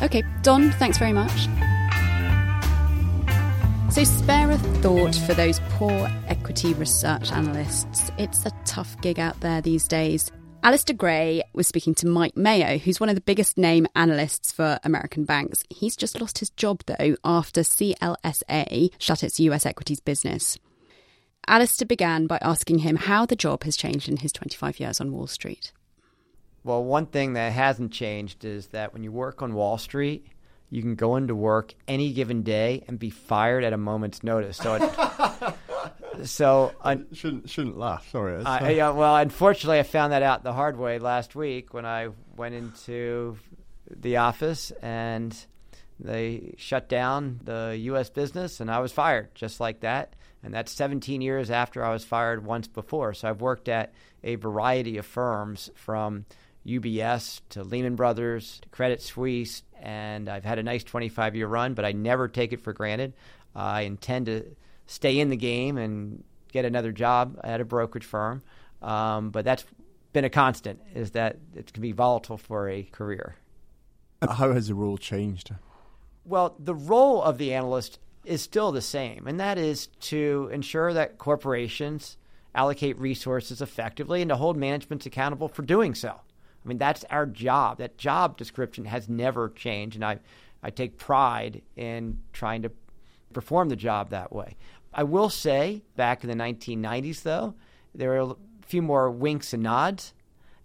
Okay, 0.03 0.23
Don, 0.43 0.71
thanks 0.73 0.99
very 0.99 1.13
much. 1.13 1.49
So, 3.93 4.05
spare 4.05 4.51
a 4.53 4.57
thought 4.57 5.17
for 5.17 5.35
those 5.35 5.61
poor 5.71 6.09
equity 6.29 6.75
research 6.75 7.33
analysts. 7.33 8.11
It's 8.19 8.47
a 8.47 8.53
tough 8.65 8.99
gig 9.01 9.19
out 9.19 9.39
there 9.41 9.61
these 9.61 9.89
days. 9.89 10.31
Alistair 10.63 10.95
Gray 10.95 11.43
was 11.55 11.67
speaking 11.67 11.95
to 11.95 12.07
Mike 12.07 12.37
Mayo, 12.37 12.77
who's 12.77 13.01
one 13.01 13.09
of 13.09 13.15
the 13.15 13.23
biggest 13.23 13.57
name 13.57 13.87
analysts 13.97 14.53
for 14.53 14.79
American 14.85 15.25
banks. 15.25 15.65
He's 15.71 15.97
just 15.97 16.21
lost 16.21 16.39
his 16.39 16.51
job, 16.51 16.83
though, 16.85 17.17
after 17.25 17.63
CLSA 17.63 18.91
shut 18.99 19.25
its 19.25 19.41
US 19.41 19.65
equities 19.65 20.01
business. 20.01 20.59
Alistair 21.47 21.87
began 21.87 22.27
by 22.27 22.39
asking 22.43 22.81
him 22.81 22.97
how 22.97 23.25
the 23.25 23.37
job 23.37 23.65
has 23.65 23.75
changed 23.75 24.07
in 24.07 24.19
his 24.19 24.33
25 24.33 24.79
years 24.79 25.01
on 25.01 25.13
Wall 25.13 25.27
Street. 25.27 25.73
Well, 26.63 26.85
one 26.85 27.07
thing 27.07 27.33
that 27.33 27.53
hasn't 27.53 27.93
changed 27.93 28.45
is 28.45 28.67
that 28.69 28.93
when 28.93 29.03
you 29.03 29.11
work 29.11 29.41
on 29.41 29.55
Wall 29.55 29.79
Street, 29.79 30.27
you 30.69 30.83
can 30.83 30.95
go 30.95 31.17
into 31.17 31.35
work 31.35 31.73
any 31.89 32.13
given 32.13 32.43
day 32.43 32.85
and 32.87 32.99
be 32.99 33.09
fired 33.09 33.65
at 33.65 33.73
a 33.73 33.79
moment's 33.79 34.23
notice. 34.23 34.59
So 34.59 34.75
it, 34.75 34.83
so 36.25 36.73
un- 36.83 37.07
shouldn't 37.13 37.49
shouldn't 37.49 37.79
laugh. 37.79 38.09
Sorry. 38.11 38.37
Uh, 38.43 38.69
yeah, 38.69 38.91
well, 38.91 39.17
unfortunately, 39.17 39.79
I 39.79 39.83
found 39.83 40.13
that 40.13 40.23
out 40.23 40.43
the 40.43 40.53
hard 40.53 40.79
way 40.79 40.99
last 40.99 41.35
week 41.35 41.75
when 41.75 41.87
I 41.87 42.09
went 42.37 42.55
into 42.55 43.37
the 43.91 44.19
office 44.19 44.71
and 44.83 45.37
they 45.99 46.55
shut 46.57 46.89
down 46.89 47.41
the 47.45 47.77
U.S. 47.83 48.11
business, 48.11 48.61
and 48.61 48.71
I 48.71 48.81
was 48.81 48.93
fired 48.93 49.35
just 49.35 49.61
like 49.61 49.81
that. 49.81 50.15
And 50.43 50.55
that's 50.55 50.73
17 50.73 51.21
years 51.21 51.51
after 51.51 51.85
I 51.85 51.93
was 51.93 52.03
fired 52.03 52.47
once 52.47 52.67
before. 52.67 53.13
So 53.13 53.29
I've 53.29 53.43
worked 53.43 53.69
at 53.69 53.93
a 54.25 54.37
variety 54.37 54.97
of 54.97 55.05
firms 55.05 55.71
from 55.75 56.25
UBS 56.67 57.43
to 57.51 57.63
Lehman 57.63 57.97
Brothers 57.97 58.61
to 58.63 58.69
Credit 58.71 59.03
Suisse, 59.03 59.63
and 59.79 60.29
I've 60.31 60.45
had 60.45 60.59
a 60.59 60.63
nice 60.63 60.85
25 60.85 61.37
year 61.37 61.47
run, 61.47 61.75
but 61.75 61.85
I 61.85 61.93
never 61.93 62.29
take 62.29 62.55
it 62.55 62.61
for 62.61 62.73
granted. 62.73 63.13
I 63.55 63.83
intend 63.83 64.27
to 64.27 64.45
stay 64.91 65.21
in 65.21 65.31
the 65.31 65.37
game 65.37 65.79
and 65.79 66.25
get 66.51 66.65
another 66.65 66.91
job 66.91 67.39
at 67.45 67.61
a 67.61 67.65
brokerage 67.65 68.05
firm. 68.05 68.43
Um, 68.83 69.31
but 69.31 69.45
that's 69.45 69.65
been 70.13 70.25
a 70.25 70.31
constant 70.31 70.81
is 70.95 71.13
that 71.13 71.37
it 71.55 71.73
can 71.73 71.81
be 71.81 71.93
volatile 71.93 72.37
for 72.37 72.69
a 72.69 72.83
career. 72.83 73.37
How 74.21 74.53
has 74.53 74.67
the 74.67 74.75
role 74.75 74.99
changed? 74.99 75.55
Well, 76.25 76.57
the 76.59 76.75
role 76.75 77.23
of 77.23 77.39
the 77.39 77.55
analyst 77.55 78.01
is 78.25 78.43
still 78.43 78.73
the 78.73 78.83
same, 78.83 79.27
and 79.29 79.39
that 79.39 79.59
is 79.59 79.87
to 80.01 80.51
ensure 80.53 80.93
that 80.93 81.19
corporations 81.19 82.17
allocate 82.53 82.99
resources 82.99 83.63
effectively 83.63 84.21
and 84.23 84.29
to 84.29 84.37
hold 84.37 84.57
management 84.57 85.07
accountable 85.07 85.49
for 85.49 85.63
doing 85.63 85.95
so. 85.95 86.11
I 86.11 86.69
mean, 86.69 86.79
that's 86.79 87.05
our 87.11 87.27
job. 87.27 87.79
That 87.79 87.97
job 87.97 88.37
description 88.37 88.87
has 88.87 89.09
never 89.09 89.51
changed, 89.51 89.97
and 89.97 90.05
I, 90.05 90.19
I 90.63 90.71
take 90.71 90.99
pride 90.99 91.63
in 91.77 92.19
trying 92.33 92.63
to 92.63 92.73
perform 93.33 93.69
the 93.69 93.77
job 93.77 94.11
that 94.11 94.33
way. 94.33 94.57
I 94.93 95.05
will 95.05 95.29
say, 95.29 95.83
back 95.97 96.25
in 96.25 96.31
the 96.31 96.37
1990s, 96.37 97.23
though, 97.23 97.55
there 97.95 98.11
were 98.11 98.33
a 98.33 98.37
few 98.67 98.83
more 98.83 99.11
winks 99.11 99.53
and 99.53 99.63
nods 99.63 100.15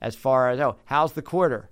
as 0.01 0.15
far 0.15 0.49
as, 0.49 0.59
oh, 0.59 0.77
how's 0.85 1.13
the 1.13 1.21
quarter? 1.21 1.69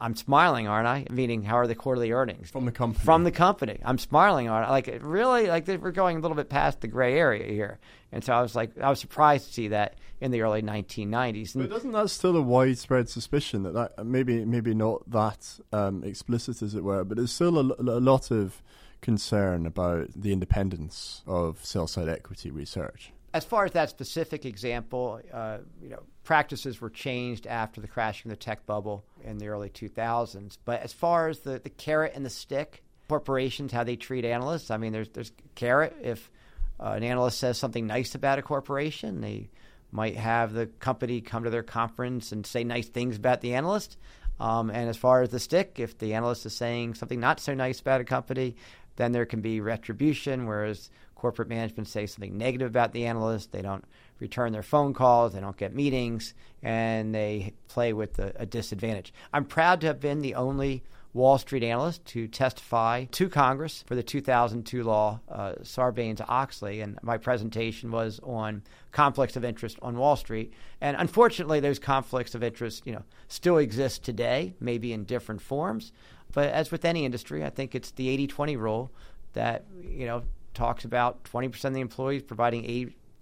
I'm 0.00 0.16
smiling, 0.16 0.66
aren't 0.66 0.86
I? 0.88 1.06
Meaning, 1.10 1.44
how 1.44 1.56
are 1.56 1.66
the 1.66 1.74
quarterly 1.74 2.12
earnings 2.12 2.50
from 2.50 2.66
the 2.66 2.72
company? 2.72 3.04
From 3.04 3.24
the 3.24 3.30
company, 3.30 3.80
I'm 3.84 3.96
smiling, 3.96 4.48
aren't 4.48 4.68
I? 4.68 4.70
Like 4.70 4.98
really, 5.00 5.46
like 5.46 5.66
we're 5.66 5.92
going 5.92 6.18
a 6.18 6.20
little 6.20 6.36
bit 6.36 6.48
past 6.48 6.80
the 6.80 6.88
gray 6.88 7.18
area 7.18 7.50
here, 7.50 7.78
and 8.12 8.22
so 8.22 8.34
I 8.34 8.42
was 8.42 8.54
like, 8.54 8.78
I 8.78 8.90
was 8.90 8.98
surprised 8.98 9.46
to 9.46 9.52
see 9.52 9.68
that 9.68 9.94
in 10.20 10.30
the 10.30 10.42
early 10.42 10.62
1990s. 10.62 11.56
But 11.56 11.70
doesn't 11.70 11.92
that 11.92 12.10
still 12.10 12.36
a 12.36 12.42
widespread 12.42 13.08
suspicion 13.08 13.62
that 13.62 13.74
that 13.74 14.04
maybe 14.04 14.44
maybe 14.44 14.74
not 14.74 15.08
that 15.10 15.60
um, 15.72 16.02
explicit 16.04 16.60
as 16.60 16.74
it 16.74 16.82
were, 16.82 17.04
but 17.04 17.16
there's 17.16 17.32
still 17.32 17.58
a, 17.58 17.74
a 17.78 18.00
lot 18.00 18.30
of 18.30 18.62
concern 19.04 19.66
about 19.66 20.08
the 20.16 20.32
independence 20.32 21.22
of 21.26 21.64
sell 21.64 21.86
side 21.86 22.08
equity 22.08 22.50
research 22.50 23.12
as 23.34 23.44
far 23.44 23.64
as 23.64 23.72
that 23.72 23.90
specific 23.90 24.46
example, 24.46 25.20
uh, 25.32 25.58
you 25.82 25.88
know, 25.88 26.04
practices 26.22 26.80
were 26.80 26.88
changed 26.88 27.48
after 27.48 27.80
the 27.80 27.88
crashing 27.88 28.30
of 28.30 28.38
the 28.38 28.42
tech 28.42 28.64
bubble 28.64 29.04
in 29.24 29.38
the 29.38 29.48
early 29.48 29.68
2000s. 29.68 30.56
But 30.64 30.82
as 30.82 30.92
far 30.92 31.26
as 31.26 31.40
the, 31.40 31.58
the 31.58 31.68
carrot 31.68 32.12
and 32.14 32.24
the 32.24 32.30
stick, 32.30 32.84
corporations, 33.08 33.72
how 33.72 33.82
they 33.82 33.96
treat 33.96 34.24
analysts, 34.24 34.70
I 34.70 34.76
mean, 34.76 34.92
there's 34.92 35.08
there's 35.08 35.32
carrot. 35.56 35.96
If 36.00 36.30
uh, 36.78 36.90
an 36.90 37.02
analyst 37.02 37.38
says 37.38 37.58
something 37.58 37.88
nice 37.88 38.14
about 38.14 38.38
a 38.38 38.42
corporation, 38.42 39.20
they 39.20 39.50
might 39.90 40.16
have 40.16 40.52
the 40.52 40.66
company 40.66 41.20
come 41.20 41.42
to 41.42 41.50
their 41.50 41.64
conference 41.64 42.30
and 42.30 42.46
say 42.46 42.62
nice 42.62 42.88
things 42.88 43.16
about 43.16 43.40
the 43.40 43.54
analyst. 43.54 43.98
Um, 44.38 44.70
and 44.70 44.88
as 44.88 44.96
far 44.96 45.22
as 45.22 45.30
the 45.30 45.38
stick, 45.38 45.78
if 45.78 45.98
the 45.98 46.14
analyst 46.14 46.46
is 46.46 46.54
saying 46.54 46.94
something 46.94 47.20
not 47.20 47.40
so 47.40 47.54
nice 47.54 47.80
about 47.80 48.00
a 48.00 48.04
company, 48.04 48.56
then 48.96 49.12
there 49.12 49.26
can 49.26 49.40
be 49.40 49.60
retribution. 49.60 50.46
Whereas 50.46 50.90
corporate 51.14 51.48
management 51.48 51.88
say 51.88 52.06
something 52.06 52.36
negative 52.36 52.68
about 52.68 52.92
the 52.92 53.06
analyst, 53.06 53.52
they 53.52 53.62
don't 53.62 53.84
return 54.18 54.52
their 54.52 54.62
phone 54.62 54.92
calls, 54.92 55.32
they 55.32 55.40
don't 55.40 55.56
get 55.56 55.74
meetings, 55.74 56.34
and 56.62 57.14
they 57.14 57.54
play 57.68 57.92
with 57.92 58.18
a, 58.18 58.32
a 58.36 58.46
disadvantage. 58.46 59.12
I'm 59.32 59.44
proud 59.44 59.80
to 59.80 59.86
have 59.86 60.00
been 60.00 60.20
the 60.20 60.34
only 60.34 60.82
Wall 61.14 61.38
Street 61.38 61.62
analyst 61.62 62.04
to 62.06 62.26
testify 62.26 63.04
to 63.04 63.28
Congress 63.28 63.84
for 63.86 63.94
the 63.94 64.02
2002 64.02 64.82
law, 64.82 65.20
uh, 65.28 65.52
Sarbanes 65.62 66.20
Oxley, 66.28 66.80
and 66.80 66.98
my 67.02 67.16
presentation 67.16 67.92
was 67.92 68.18
on 68.24 68.62
conflicts 68.90 69.36
of 69.36 69.44
interest 69.44 69.78
on 69.80 69.96
Wall 69.96 70.16
Street. 70.16 70.52
And 70.80 70.96
unfortunately, 70.98 71.60
those 71.60 71.78
conflicts 71.78 72.34
of 72.34 72.42
interest, 72.42 72.84
you 72.84 72.92
know, 72.92 73.04
still 73.28 73.58
exist 73.58 74.02
today, 74.02 74.54
maybe 74.58 74.92
in 74.92 75.04
different 75.04 75.40
forms. 75.40 75.92
But 76.34 76.50
as 76.50 76.70
with 76.70 76.84
any 76.84 77.04
industry, 77.04 77.44
I 77.44 77.50
think 77.50 77.74
it's 77.74 77.92
the 77.92 78.26
80-20 78.26 78.58
rule 78.58 78.92
that 79.32 79.64
you 79.80 80.06
know 80.06 80.24
talks 80.52 80.84
about 80.84 81.24
20% 81.24 81.64
of 81.64 81.74
the 81.74 81.80
employees 81.80 82.22
providing 82.22 82.62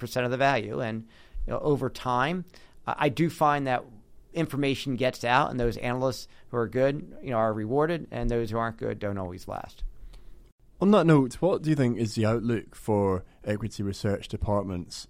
80% 0.01 0.25
of 0.25 0.31
the 0.31 0.37
value. 0.37 0.81
And 0.81 1.07
you 1.47 1.53
know, 1.53 1.61
over 1.61 1.89
time, 1.89 2.45
I 2.87 3.09
do 3.09 3.31
find 3.31 3.67
that 3.67 3.85
information 4.35 4.97
gets 4.97 5.25
out, 5.25 5.51
and 5.51 5.61
those 5.61 5.77
analysts 5.77 6.27
who 6.49 6.57
are 6.57 6.69
good, 6.69 7.17
you 7.23 7.31
know, 7.31 7.37
are 7.37 7.53
rewarded, 7.53 8.07
and 8.11 8.31
those 8.31 8.51
who 8.51 8.59
aren't 8.59 8.79
good 8.79 8.99
don't 8.99 9.19
always 9.19 9.47
last. 9.47 9.85
On 10.81 10.91
that 10.91 11.07
note, 11.07 11.35
what 11.35 11.63
do 11.63 11.71
you 11.71 11.77
think 11.77 11.99
is 11.99 12.15
the 12.15 12.27
outlook 12.27 12.75
for 12.75 13.25
equity 13.45 13.83
research 13.83 14.29
departments? 14.29 15.07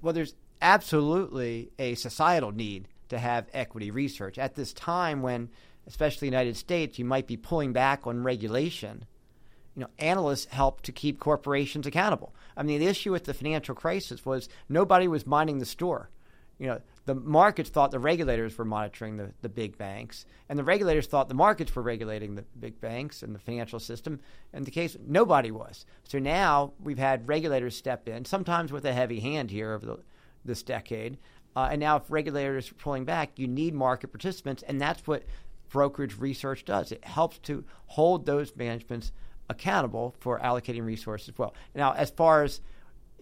Well, 0.00 0.12
there's 0.12 0.34
absolutely 0.62 1.70
a 1.78 1.94
societal 1.96 2.52
need 2.52 2.88
to 3.08 3.18
have 3.18 3.46
equity 3.52 3.90
research 3.90 4.38
at 4.38 4.54
this 4.54 4.72
time 4.72 5.22
when, 5.22 5.48
especially 5.86 6.28
the 6.28 6.36
United 6.36 6.56
States, 6.56 6.98
you 6.98 7.04
might 7.04 7.26
be 7.26 7.36
pulling 7.36 7.72
back 7.72 8.06
on 8.06 8.22
regulation 8.22 9.06
you 9.76 9.82
know, 9.82 9.88
analysts 9.98 10.46
help 10.46 10.80
to 10.82 10.92
keep 10.92 11.20
corporations 11.20 11.86
accountable. 11.86 12.34
I 12.56 12.62
mean, 12.62 12.80
the 12.80 12.86
issue 12.86 13.12
with 13.12 13.24
the 13.24 13.34
financial 13.34 13.74
crisis 13.74 14.24
was 14.24 14.48
nobody 14.68 15.06
was 15.06 15.26
minding 15.26 15.58
the 15.58 15.66
store. 15.66 16.08
You 16.58 16.68
know, 16.68 16.80
the 17.04 17.14
markets 17.14 17.68
thought 17.68 17.90
the 17.90 17.98
regulators 17.98 18.56
were 18.56 18.64
monitoring 18.64 19.18
the, 19.18 19.32
the 19.42 19.50
big 19.50 19.76
banks, 19.76 20.24
and 20.48 20.58
the 20.58 20.64
regulators 20.64 21.06
thought 21.06 21.28
the 21.28 21.34
markets 21.34 21.76
were 21.76 21.82
regulating 21.82 22.34
the 22.34 22.44
big 22.58 22.80
banks 22.80 23.22
and 23.22 23.34
the 23.34 23.38
financial 23.38 23.78
system. 23.78 24.20
In 24.54 24.64
the 24.64 24.70
case, 24.70 24.96
nobody 25.06 25.50
was. 25.50 25.84
So 26.04 26.18
now 26.18 26.72
we've 26.82 26.98
had 26.98 27.28
regulators 27.28 27.76
step 27.76 28.08
in, 28.08 28.24
sometimes 28.24 28.72
with 28.72 28.86
a 28.86 28.94
heavy 28.94 29.20
hand 29.20 29.50
here 29.50 29.74
over 29.74 29.84
the, 29.84 29.98
this 30.46 30.62
decade. 30.62 31.18
Uh, 31.54 31.68
and 31.70 31.80
now, 31.80 31.96
if 31.96 32.10
regulators 32.10 32.70
are 32.70 32.74
pulling 32.74 33.04
back, 33.04 33.38
you 33.38 33.46
need 33.46 33.74
market 33.74 34.08
participants, 34.08 34.62
and 34.66 34.80
that's 34.80 35.06
what 35.06 35.24
brokerage 35.68 36.18
research 36.18 36.64
does. 36.64 36.92
It 36.92 37.04
helps 37.04 37.38
to 37.40 37.64
hold 37.86 38.26
those 38.26 38.54
managements 38.56 39.12
accountable 39.48 40.14
for 40.18 40.38
allocating 40.40 40.84
resources 40.84 41.32
well. 41.36 41.54
Now, 41.74 41.92
as 41.92 42.10
far 42.10 42.42
as 42.42 42.60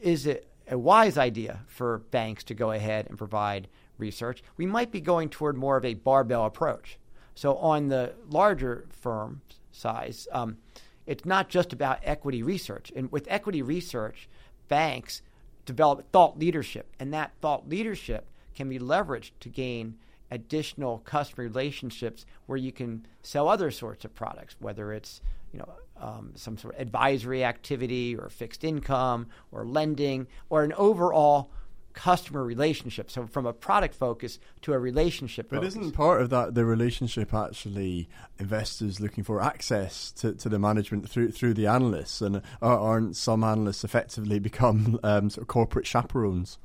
is 0.00 0.26
it 0.26 0.48
a 0.70 0.78
wise 0.78 1.18
idea 1.18 1.60
for 1.66 1.98
banks 2.10 2.44
to 2.44 2.54
go 2.54 2.70
ahead 2.70 3.06
and 3.08 3.18
provide 3.18 3.68
research, 3.98 4.42
we 4.56 4.66
might 4.66 4.90
be 4.90 5.00
going 5.00 5.28
toward 5.28 5.56
more 5.56 5.76
of 5.76 5.84
a 5.84 5.94
barbell 5.94 6.46
approach. 6.46 6.98
So, 7.34 7.56
on 7.56 7.88
the 7.88 8.14
larger 8.28 8.86
firm 8.90 9.42
size, 9.72 10.28
um, 10.32 10.58
it's 11.06 11.24
not 11.24 11.48
just 11.48 11.72
about 11.72 11.98
equity 12.02 12.42
research. 12.42 12.92
And 12.94 13.10
with 13.10 13.26
equity 13.28 13.60
research, 13.60 14.28
banks 14.68 15.22
develop 15.66 16.10
thought 16.12 16.38
leadership, 16.38 16.94
and 16.98 17.12
that 17.12 17.32
thought 17.40 17.68
leadership 17.68 18.28
can 18.54 18.68
be 18.68 18.78
leveraged 18.78 19.32
to 19.40 19.48
gain 19.48 19.96
additional 20.30 20.98
customer 20.98 21.44
relationships 21.44 22.26
where 22.46 22.58
you 22.58 22.72
can 22.72 23.06
sell 23.22 23.48
other 23.48 23.70
sorts 23.70 24.04
of 24.04 24.14
products, 24.14 24.56
whether 24.58 24.92
it's 24.92 25.20
you 25.52 25.58
know 25.58 25.68
um, 25.96 26.32
some 26.34 26.58
sort 26.58 26.74
of 26.74 26.80
advisory 26.80 27.44
activity 27.44 28.16
or 28.16 28.28
fixed 28.28 28.64
income 28.64 29.28
or 29.52 29.64
lending 29.64 30.26
or 30.50 30.64
an 30.64 30.72
overall 30.74 31.50
customer 31.94 32.44
relationship. 32.44 33.10
So 33.10 33.26
from 33.26 33.46
a 33.46 33.52
product 33.52 33.94
focus 33.94 34.38
to 34.62 34.72
a 34.72 34.78
relationship. 34.78 35.48
But 35.48 35.56
focus. 35.60 35.76
isn't 35.76 35.92
part 35.92 36.20
of 36.20 36.30
that 36.30 36.54
the 36.54 36.64
relationship 36.64 37.32
actually 37.32 38.08
investors 38.38 39.00
looking 39.00 39.24
for 39.24 39.40
access 39.40 40.10
to, 40.12 40.32
to 40.34 40.48
the 40.48 40.58
management 40.58 41.08
through 41.08 41.30
through 41.30 41.54
the 41.54 41.66
analysts, 41.66 42.20
and 42.20 42.42
aren't 42.60 43.16
some 43.16 43.42
analysts 43.42 43.84
effectively 43.84 44.38
become 44.38 44.98
um, 45.04 45.30
sort 45.30 45.42
of 45.42 45.48
corporate 45.48 45.86
chaperones? 45.86 46.58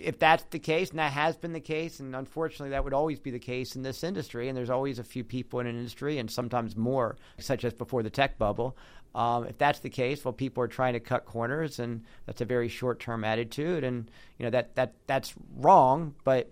If 0.00 0.18
that's 0.18 0.44
the 0.44 0.58
case, 0.58 0.90
and 0.90 0.98
that 0.98 1.12
has 1.12 1.36
been 1.36 1.52
the 1.52 1.60
case, 1.60 2.00
and 2.00 2.14
unfortunately 2.14 2.70
that 2.70 2.84
would 2.84 2.94
always 2.94 3.18
be 3.18 3.30
the 3.30 3.38
case 3.38 3.76
in 3.76 3.82
this 3.82 4.04
industry, 4.04 4.48
and 4.48 4.56
there's 4.56 4.70
always 4.70 4.98
a 4.98 5.04
few 5.04 5.24
people 5.24 5.60
in 5.60 5.66
an 5.66 5.76
industry, 5.76 6.18
and 6.18 6.30
sometimes 6.30 6.76
more, 6.76 7.16
such 7.38 7.64
as 7.64 7.72
before 7.72 8.02
the 8.02 8.10
tech 8.10 8.38
bubble. 8.38 8.76
Um, 9.14 9.46
if 9.46 9.58
that's 9.58 9.80
the 9.80 9.90
case, 9.90 10.24
well, 10.24 10.32
people 10.32 10.62
are 10.62 10.68
trying 10.68 10.92
to 10.92 11.00
cut 11.00 11.24
corners, 11.24 11.78
and 11.78 12.04
that's 12.26 12.40
a 12.40 12.44
very 12.44 12.68
short-term 12.68 13.24
attitude, 13.24 13.82
and 13.84 14.10
you 14.38 14.44
know 14.44 14.50
that 14.50 14.76
that 14.76 14.94
that's 15.06 15.34
wrong. 15.56 16.14
But 16.24 16.50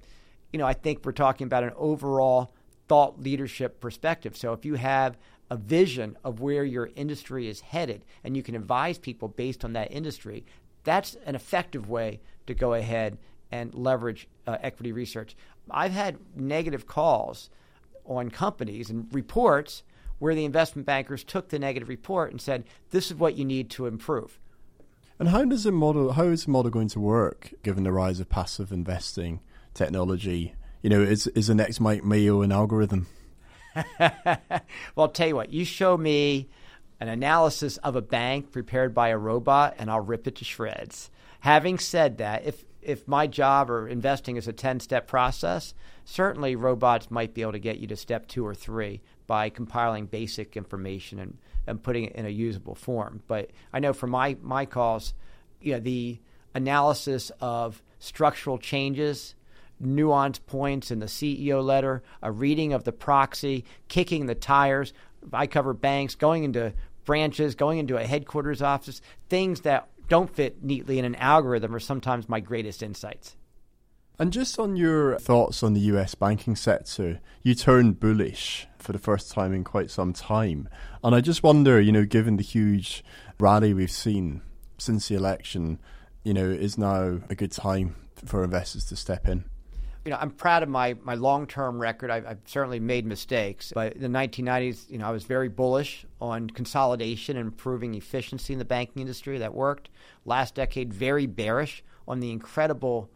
you 0.52 0.58
know, 0.58 0.66
I 0.66 0.72
think 0.72 1.04
we're 1.04 1.12
talking 1.12 1.46
about 1.46 1.64
an 1.64 1.72
overall 1.76 2.52
thought 2.88 3.20
leadership 3.20 3.80
perspective. 3.80 4.36
So 4.36 4.52
if 4.52 4.64
you 4.64 4.74
have 4.74 5.18
a 5.50 5.56
vision 5.56 6.16
of 6.24 6.40
where 6.40 6.64
your 6.64 6.90
industry 6.96 7.48
is 7.48 7.60
headed, 7.60 8.04
and 8.24 8.36
you 8.36 8.42
can 8.42 8.56
advise 8.56 8.98
people 8.98 9.28
based 9.28 9.64
on 9.64 9.74
that 9.74 9.92
industry, 9.92 10.44
that's 10.82 11.16
an 11.26 11.34
effective 11.34 11.88
way 11.88 12.20
to 12.46 12.54
go 12.54 12.74
ahead 12.74 13.18
and 13.50 13.74
leverage 13.74 14.28
uh, 14.46 14.56
equity 14.60 14.92
research. 14.92 15.36
I've 15.70 15.92
had 15.92 16.18
negative 16.34 16.86
calls 16.86 17.50
on 18.04 18.30
companies 18.30 18.90
and 18.90 19.12
reports 19.12 19.82
where 20.18 20.34
the 20.34 20.44
investment 20.44 20.86
bankers 20.86 21.24
took 21.24 21.48
the 21.48 21.58
negative 21.58 21.88
report 21.88 22.30
and 22.30 22.40
said, 22.40 22.64
"This 22.90 23.10
is 23.10 23.16
what 23.16 23.36
you 23.36 23.44
need 23.44 23.70
to 23.70 23.86
improve." 23.86 24.38
And 25.18 25.28
how 25.30 25.44
does 25.44 25.64
the 25.64 25.72
model? 25.72 26.12
How 26.12 26.24
is 26.24 26.44
the 26.44 26.50
model 26.50 26.70
going 26.70 26.88
to 26.88 27.00
work 27.00 27.52
given 27.62 27.84
the 27.84 27.92
rise 27.92 28.20
of 28.20 28.28
passive 28.28 28.72
investing 28.72 29.40
technology? 29.74 30.54
You 30.82 30.90
know, 30.90 31.00
is 31.00 31.26
is 31.28 31.48
the 31.48 31.54
next 31.54 31.80
Mike 31.80 32.04
Mayo 32.04 32.42
an 32.42 32.52
algorithm? 32.52 33.06
well, 33.98 34.40
I'll 34.96 35.08
tell 35.08 35.28
you 35.28 35.36
what. 35.36 35.52
You 35.52 35.64
show 35.64 35.96
me 35.96 36.48
an 37.00 37.08
analysis 37.08 37.76
of 37.78 37.96
a 37.96 38.02
bank 38.02 38.52
prepared 38.52 38.94
by 38.94 39.08
a 39.08 39.18
robot, 39.18 39.74
and 39.78 39.90
I'll 39.90 40.00
rip 40.00 40.26
it 40.26 40.36
to 40.36 40.44
shreds. 40.44 41.10
Having 41.40 41.78
said 41.78 42.18
that, 42.18 42.46
if 42.46 42.64
if 42.86 43.06
my 43.08 43.26
job 43.26 43.68
or 43.68 43.88
investing 43.88 44.36
is 44.36 44.46
a 44.46 44.52
10 44.52 44.80
step 44.80 45.08
process, 45.08 45.74
certainly 46.04 46.54
robots 46.54 47.10
might 47.10 47.34
be 47.34 47.42
able 47.42 47.52
to 47.52 47.58
get 47.58 47.78
you 47.78 47.86
to 47.88 47.96
step 47.96 48.28
two 48.28 48.46
or 48.46 48.54
three 48.54 49.02
by 49.26 49.50
compiling 49.50 50.06
basic 50.06 50.56
information 50.56 51.18
and, 51.18 51.36
and 51.66 51.82
putting 51.82 52.04
it 52.04 52.14
in 52.14 52.24
a 52.24 52.30
usable 52.30 52.76
form. 52.76 53.22
But 53.26 53.50
I 53.72 53.80
know 53.80 53.92
for 53.92 54.06
my, 54.06 54.36
my 54.40 54.66
calls, 54.66 55.14
you 55.60 55.72
know, 55.72 55.80
the 55.80 56.20
analysis 56.54 57.32
of 57.40 57.82
structural 57.98 58.56
changes, 58.56 59.34
nuance 59.80 60.38
points 60.38 60.92
in 60.92 61.00
the 61.00 61.06
CEO 61.06 61.62
letter, 61.64 62.04
a 62.22 62.30
reading 62.30 62.72
of 62.72 62.84
the 62.84 62.92
proxy, 62.92 63.64
kicking 63.88 64.26
the 64.26 64.34
tires. 64.36 64.92
I 65.32 65.48
cover 65.48 65.74
banks, 65.74 66.14
going 66.14 66.44
into 66.44 66.72
branches, 67.04 67.56
going 67.56 67.78
into 67.78 67.96
a 67.96 68.04
headquarters 68.04 68.62
office, 68.62 69.00
things 69.28 69.62
that 69.62 69.88
don't 70.08 70.34
fit 70.34 70.62
neatly 70.62 70.98
in 70.98 71.04
an 71.04 71.14
algorithm 71.16 71.74
are 71.74 71.80
sometimes 71.80 72.28
my 72.28 72.40
greatest 72.40 72.82
insights. 72.82 73.36
And 74.18 74.32
just 74.32 74.58
on 74.58 74.76
your 74.76 75.18
thoughts 75.18 75.62
on 75.62 75.74
the 75.74 75.80
US 75.80 76.14
banking 76.14 76.56
sector, 76.56 77.20
you 77.42 77.54
turned 77.54 78.00
bullish 78.00 78.66
for 78.78 78.92
the 78.92 78.98
first 78.98 79.30
time 79.30 79.52
in 79.52 79.62
quite 79.62 79.90
some 79.90 80.12
time. 80.14 80.68
And 81.04 81.14
I 81.14 81.20
just 81.20 81.42
wonder, 81.42 81.80
you 81.80 81.92
know, 81.92 82.06
given 82.06 82.36
the 82.36 82.42
huge 82.42 83.04
rally 83.38 83.74
we've 83.74 83.90
seen 83.90 84.40
since 84.78 85.08
the 85.08 85.16
election, 85.16 85.78
you 86.24 86.32
know, 86.32 86.46
is 86.46 86.78
now 86.78 87.20
a 87.28 87.34
good 87.34 87.52
time 87.52 87.96
for 88.24 88.42
investors 88.42 88.86
to 88.86 88.96
step 88.96 89.28
in? 89.28 89.44
You 90.06 90.12
know, 90.12 90.18
I'm 90.20 90.30
proud 90.30 90.62
of 90.62 90.68
my, 90.68 90.94
my 91.02 91.16
long 91.16 91.48
term 91.48 91.80
record. 91.80 92.12
I've, 92.12 92.24
I've, 92.24 92.38
certainly 92.46 92.78
made 92.78 93.04
mistakes, 93.04 93.72
but 93.74 93.94
in 93.94 94.00
the 94.00 94.18
1990s, 94.18 94.88
you 94.88 94.98
know, 94.98 95.06
I 95.08 95.10
was 95.10 95.24
very 95.24 95.48
bullish 95.48 96.06
on 96.20 96.48
consolidation 96.48 97.36
and 97.36 97.46
improving 97.46 97.96
efficiency 97.96 98.52
in 98.52 98.60
the 98.60 98.64
banking 98.64 99.02
industry. 99.02 99.36
That 99.38 99.52
worked. 99.52 99.88
Last 100.24 100.54
decade, 100.54 100.94
very 100.94 101.26
bearish 101.26 101.82
on 102.06 102.20
the 102.20 102.30
incredible 102.30 103.10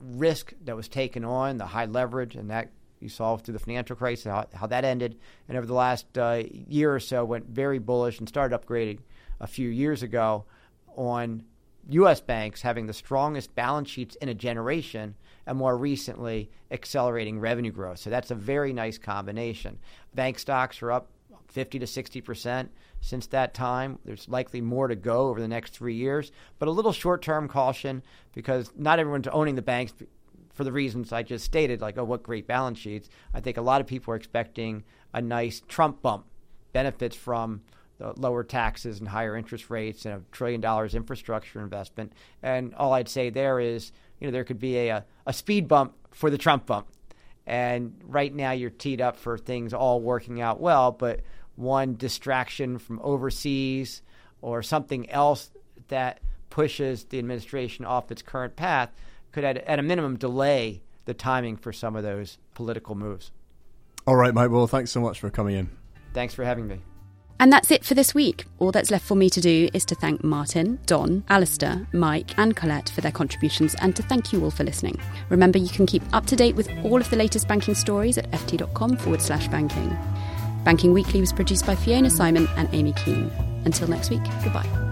risk 0.00 0.52
that 0.64 0.74
was 0.74 0.88
taken 0.88 1.24
on, 1.24 1.58
the 1.58 1.66
high 1.66 1.84
leverage, 1.84 2.34
and 2.34 2.50
that 2.50 2.72
you 2.98 3.08
saw 3.08 3.36
through 3.36 3.52
the 3.52 3.60
financial 3.60 3.94
crisis 3.94 4.24
how, 4.24 4.46
how 4.52 4.66
that 4.66 4.84
ended. 4.84 5.18
And 5.48 5.56
over 5.56 5.66
the 5.66 5.74
last 5.74 6.18
uh, 6.18 6.42
year 6.50 6.92
or 6.92 7.00
so, 7.00 7.24
went 7.24 7.46
very 7.46 7.78
bullish 7.78 8.18
and 8.18 8.28
started 8.28 8.60
upgrading 8.60 8.98
a 9.38 9.46
few 9.46 9.68
years 9.68 10.02
ago 10.02 10.44
on 10.96 11.44
U.S. 11.90 12.20
banks 12.20 12.62
having 12.62 12.86
the 12.86 12.92
strongest 12.92 13.54
balance 13.54 13.90
sheets 13.90 14.14
in 14.16 14.28
a 14.28 14.34
generation 14.34 15.14
and 15.46 15.58
more 15.58 15.76
recently 15.76 16.50
accelerating 16.70 17.40
revenue 17.40 17.72
growth. 17.72 17.98
So 17.98 18.10
that's 18.10 18.30
a 18.30 18.36
very 18.36 18.72
nice 18.72 18.98
combination. 18.98 19.78
Bank 20.14 20.38
stocks 20.38 20.80
are 20.82 20.92
up 20.92 21.08
50 21.48 21.80
to 21.80 21.86
60 21.86 22.20
percent 22.20 22.70
since 23.00 23.26
that 23.28 23.52
time. 23.52 23.98
There's 24.04 24.28
likely 24.28 24.60
more 24.60 24.88
to 24.88 24.96
go 24.96 25.28
over 25.28 25.40
the 25.40 25.48
next 25.48 25.74
three 25.74 25.94
years, 25.94 26.32
but 26.58 26.68
a 26.68 26.72
little 26.72 26.92
short 26.92 27.20
term 27.22 27.48
caution 27.48 28.02
because 28.32 28.70
not 28.76 28.98
everyone's 28.98 29.28
owning 29.28 29.56
the 29.56 29.62
banks 29.62 29.92
for 30.54 30.64
the 30.64 30.72
reasons 30.72 31.12
I 31.12 31.22
just 31.22 31.44
stated, 31.44 31.80
like, 31.80 31.98
oh, 31.98 32.04
what 32.04 32.22
great 32.22 32.46
balance 32.46 32.78
sheets. 32.78 33.08
I 33.34 33.40
think 33.40 33.56
a 33.56 33.62
lot 33.62 33.80
of 33.80 33.86
people 33.86 34.12
are 34.12 34.16
expecting 34.16 34.84
a 35.12 35.20
nice 35.20 35.62
Trump 35.66 36.02
bump, 36.02 36.26
benefits 36.72 37.16
from 37.16 37.62
the 38.02 38.20
lower 38.20 38.42
taxes 38.42 38.98
and 38.98 39.08
higher 39.08 39.36
interest 39.36 39.70
rates 39.70 40.04
and 40.04 40.14
a 40.14 40.22
trillion 40.32 40.60
dollars 40.60 40.94
infrastructure 40.94 41.60
investment. 41.60 42.12
And 42.42 42.74
all 42.74 42.92
I'd 42.92 43.08
say 43.08 43.30
there 43.30 43.60
is, 43.60 43.92
you 44.18 44.26
know, 44.26 44.32
there 44.32 44.44
could 44.44 44.58
be 44.58 44.88
a, 44.88 45.04
a 45.26 45.32
speed 45.32 45.68
bump 45.68 45.94
for 46.10 46.28
the 46.28 46.38
Trump 46.38 46.66
bump. 46.66 46.88
And 47.46 48.00
right 48.04 48.34
now 48.34 48.52
you're 48.52 48.70
teed 48.70 49.00
up 49.00 49.16
for 49.16 49.38
things 49.38 49.72
all 49.72 50.00
working 50.00 50.40
out 50.40 50.60
well, 50.60 50.92
but 50.92 51.20
one 51.56 51.96
distraction 51.96 52.78
from 52.78 53.00
overseas 53.02 54.02
or 54.40 54.62
something 54.62 55.08
else 55.10 55.50
that 55.88 56.20
pushes 56.50 57.04
the 57.04 57.18
administration 57.18 57.84
off 57.84 58.10
its 58.10 58.22
current 58.22 58.56
path 58.56 58.90
could, 59.32 59.44
at, 59.44 59.58
at 59.58 59.78
a 59.78 59.82
minimum, 59.82 60.16
delay 60.16 60.82
the 61.04 61.14
timing 61.14 61.56
for 61.56 61.72
some 61.72 61.96
of 61.96 62.02
those 62.02 62.38
political 62.54 62.94
moves. 62.94 63.30
All 64.06 64.16
right, 64.16 64.34
Mike. 64.34 64.50
Well, 64.50 64.66
thanks 64.66 64.90
so 64.90 65.00
much 65.00 65.20
for 65.20 65.30
coming 65.30 65.56
in. 65.56 65.70
Thanks 66.12 66.34
for 66.34 66.44
having 66.44 66.66
me. 66.66 66.80
And 67.42 67.52
that's 67.52 67.72
it 67.72 67.84
for 67.84 67.94
this 67.94 68.14
week. 68.14 68.44
All 68.60 68.70
that's 68.70 68.92
left 68.92 69.04
for 69.04 69.16
me 69.16 69.28
to 69.30 69.40
do 69.40 69.68
is 69.74 69.84
to 69.86 69.96
thank 69.96 70.22
Martin, 70.22 70.78
Don, 70.86 71.24
Alistair, 71.28 71.88
Mike, 71.92 72.38
and 72.38 72.54
Colette 72.54 72.90
for 72.90 73.00
their 73.00 73.10
contributions 73.10 73.74
and 73.80 73.96
to 73.96 74.02
thank 74.04 74.32
you 74.32 74.44
all 74.44 74.52
for 74.52 74.62
listening. 74.62 74.96
Remember, 75.28 75.58
you 75.58 75.68
can 75.68 75.84
keep 75.84 76.04
up 76.12 76.24
to 76.26 76.36
date 76.36 76.54
with 76.54 76.70
all 76.84 77.00
of 77.00 77.10
the 77.10 77.16
latest 77.16 77.48
banking 77.48 77.74
stories 77.74 78.16
at 78.16 78.30
ft.com 78.30 78.96
forward 78.96 79.20
slash 79.20 79.48
banking. 79.48 79.88
Banking 80.64 80.92
Weekly 80.92 81.18
was 81.18 81.32
produced 81.32 81.66
by 81.66 81.74
Fiona 81.74 82.10
Simon 82.10 82.46
and 82.56 82.68
Amy 82.72 82.92
Keane. 82.92 83.28
Until 83.64 83.88
next 83.88 84.10
week, 84.10 84.22
goodbye. 84.44 84.91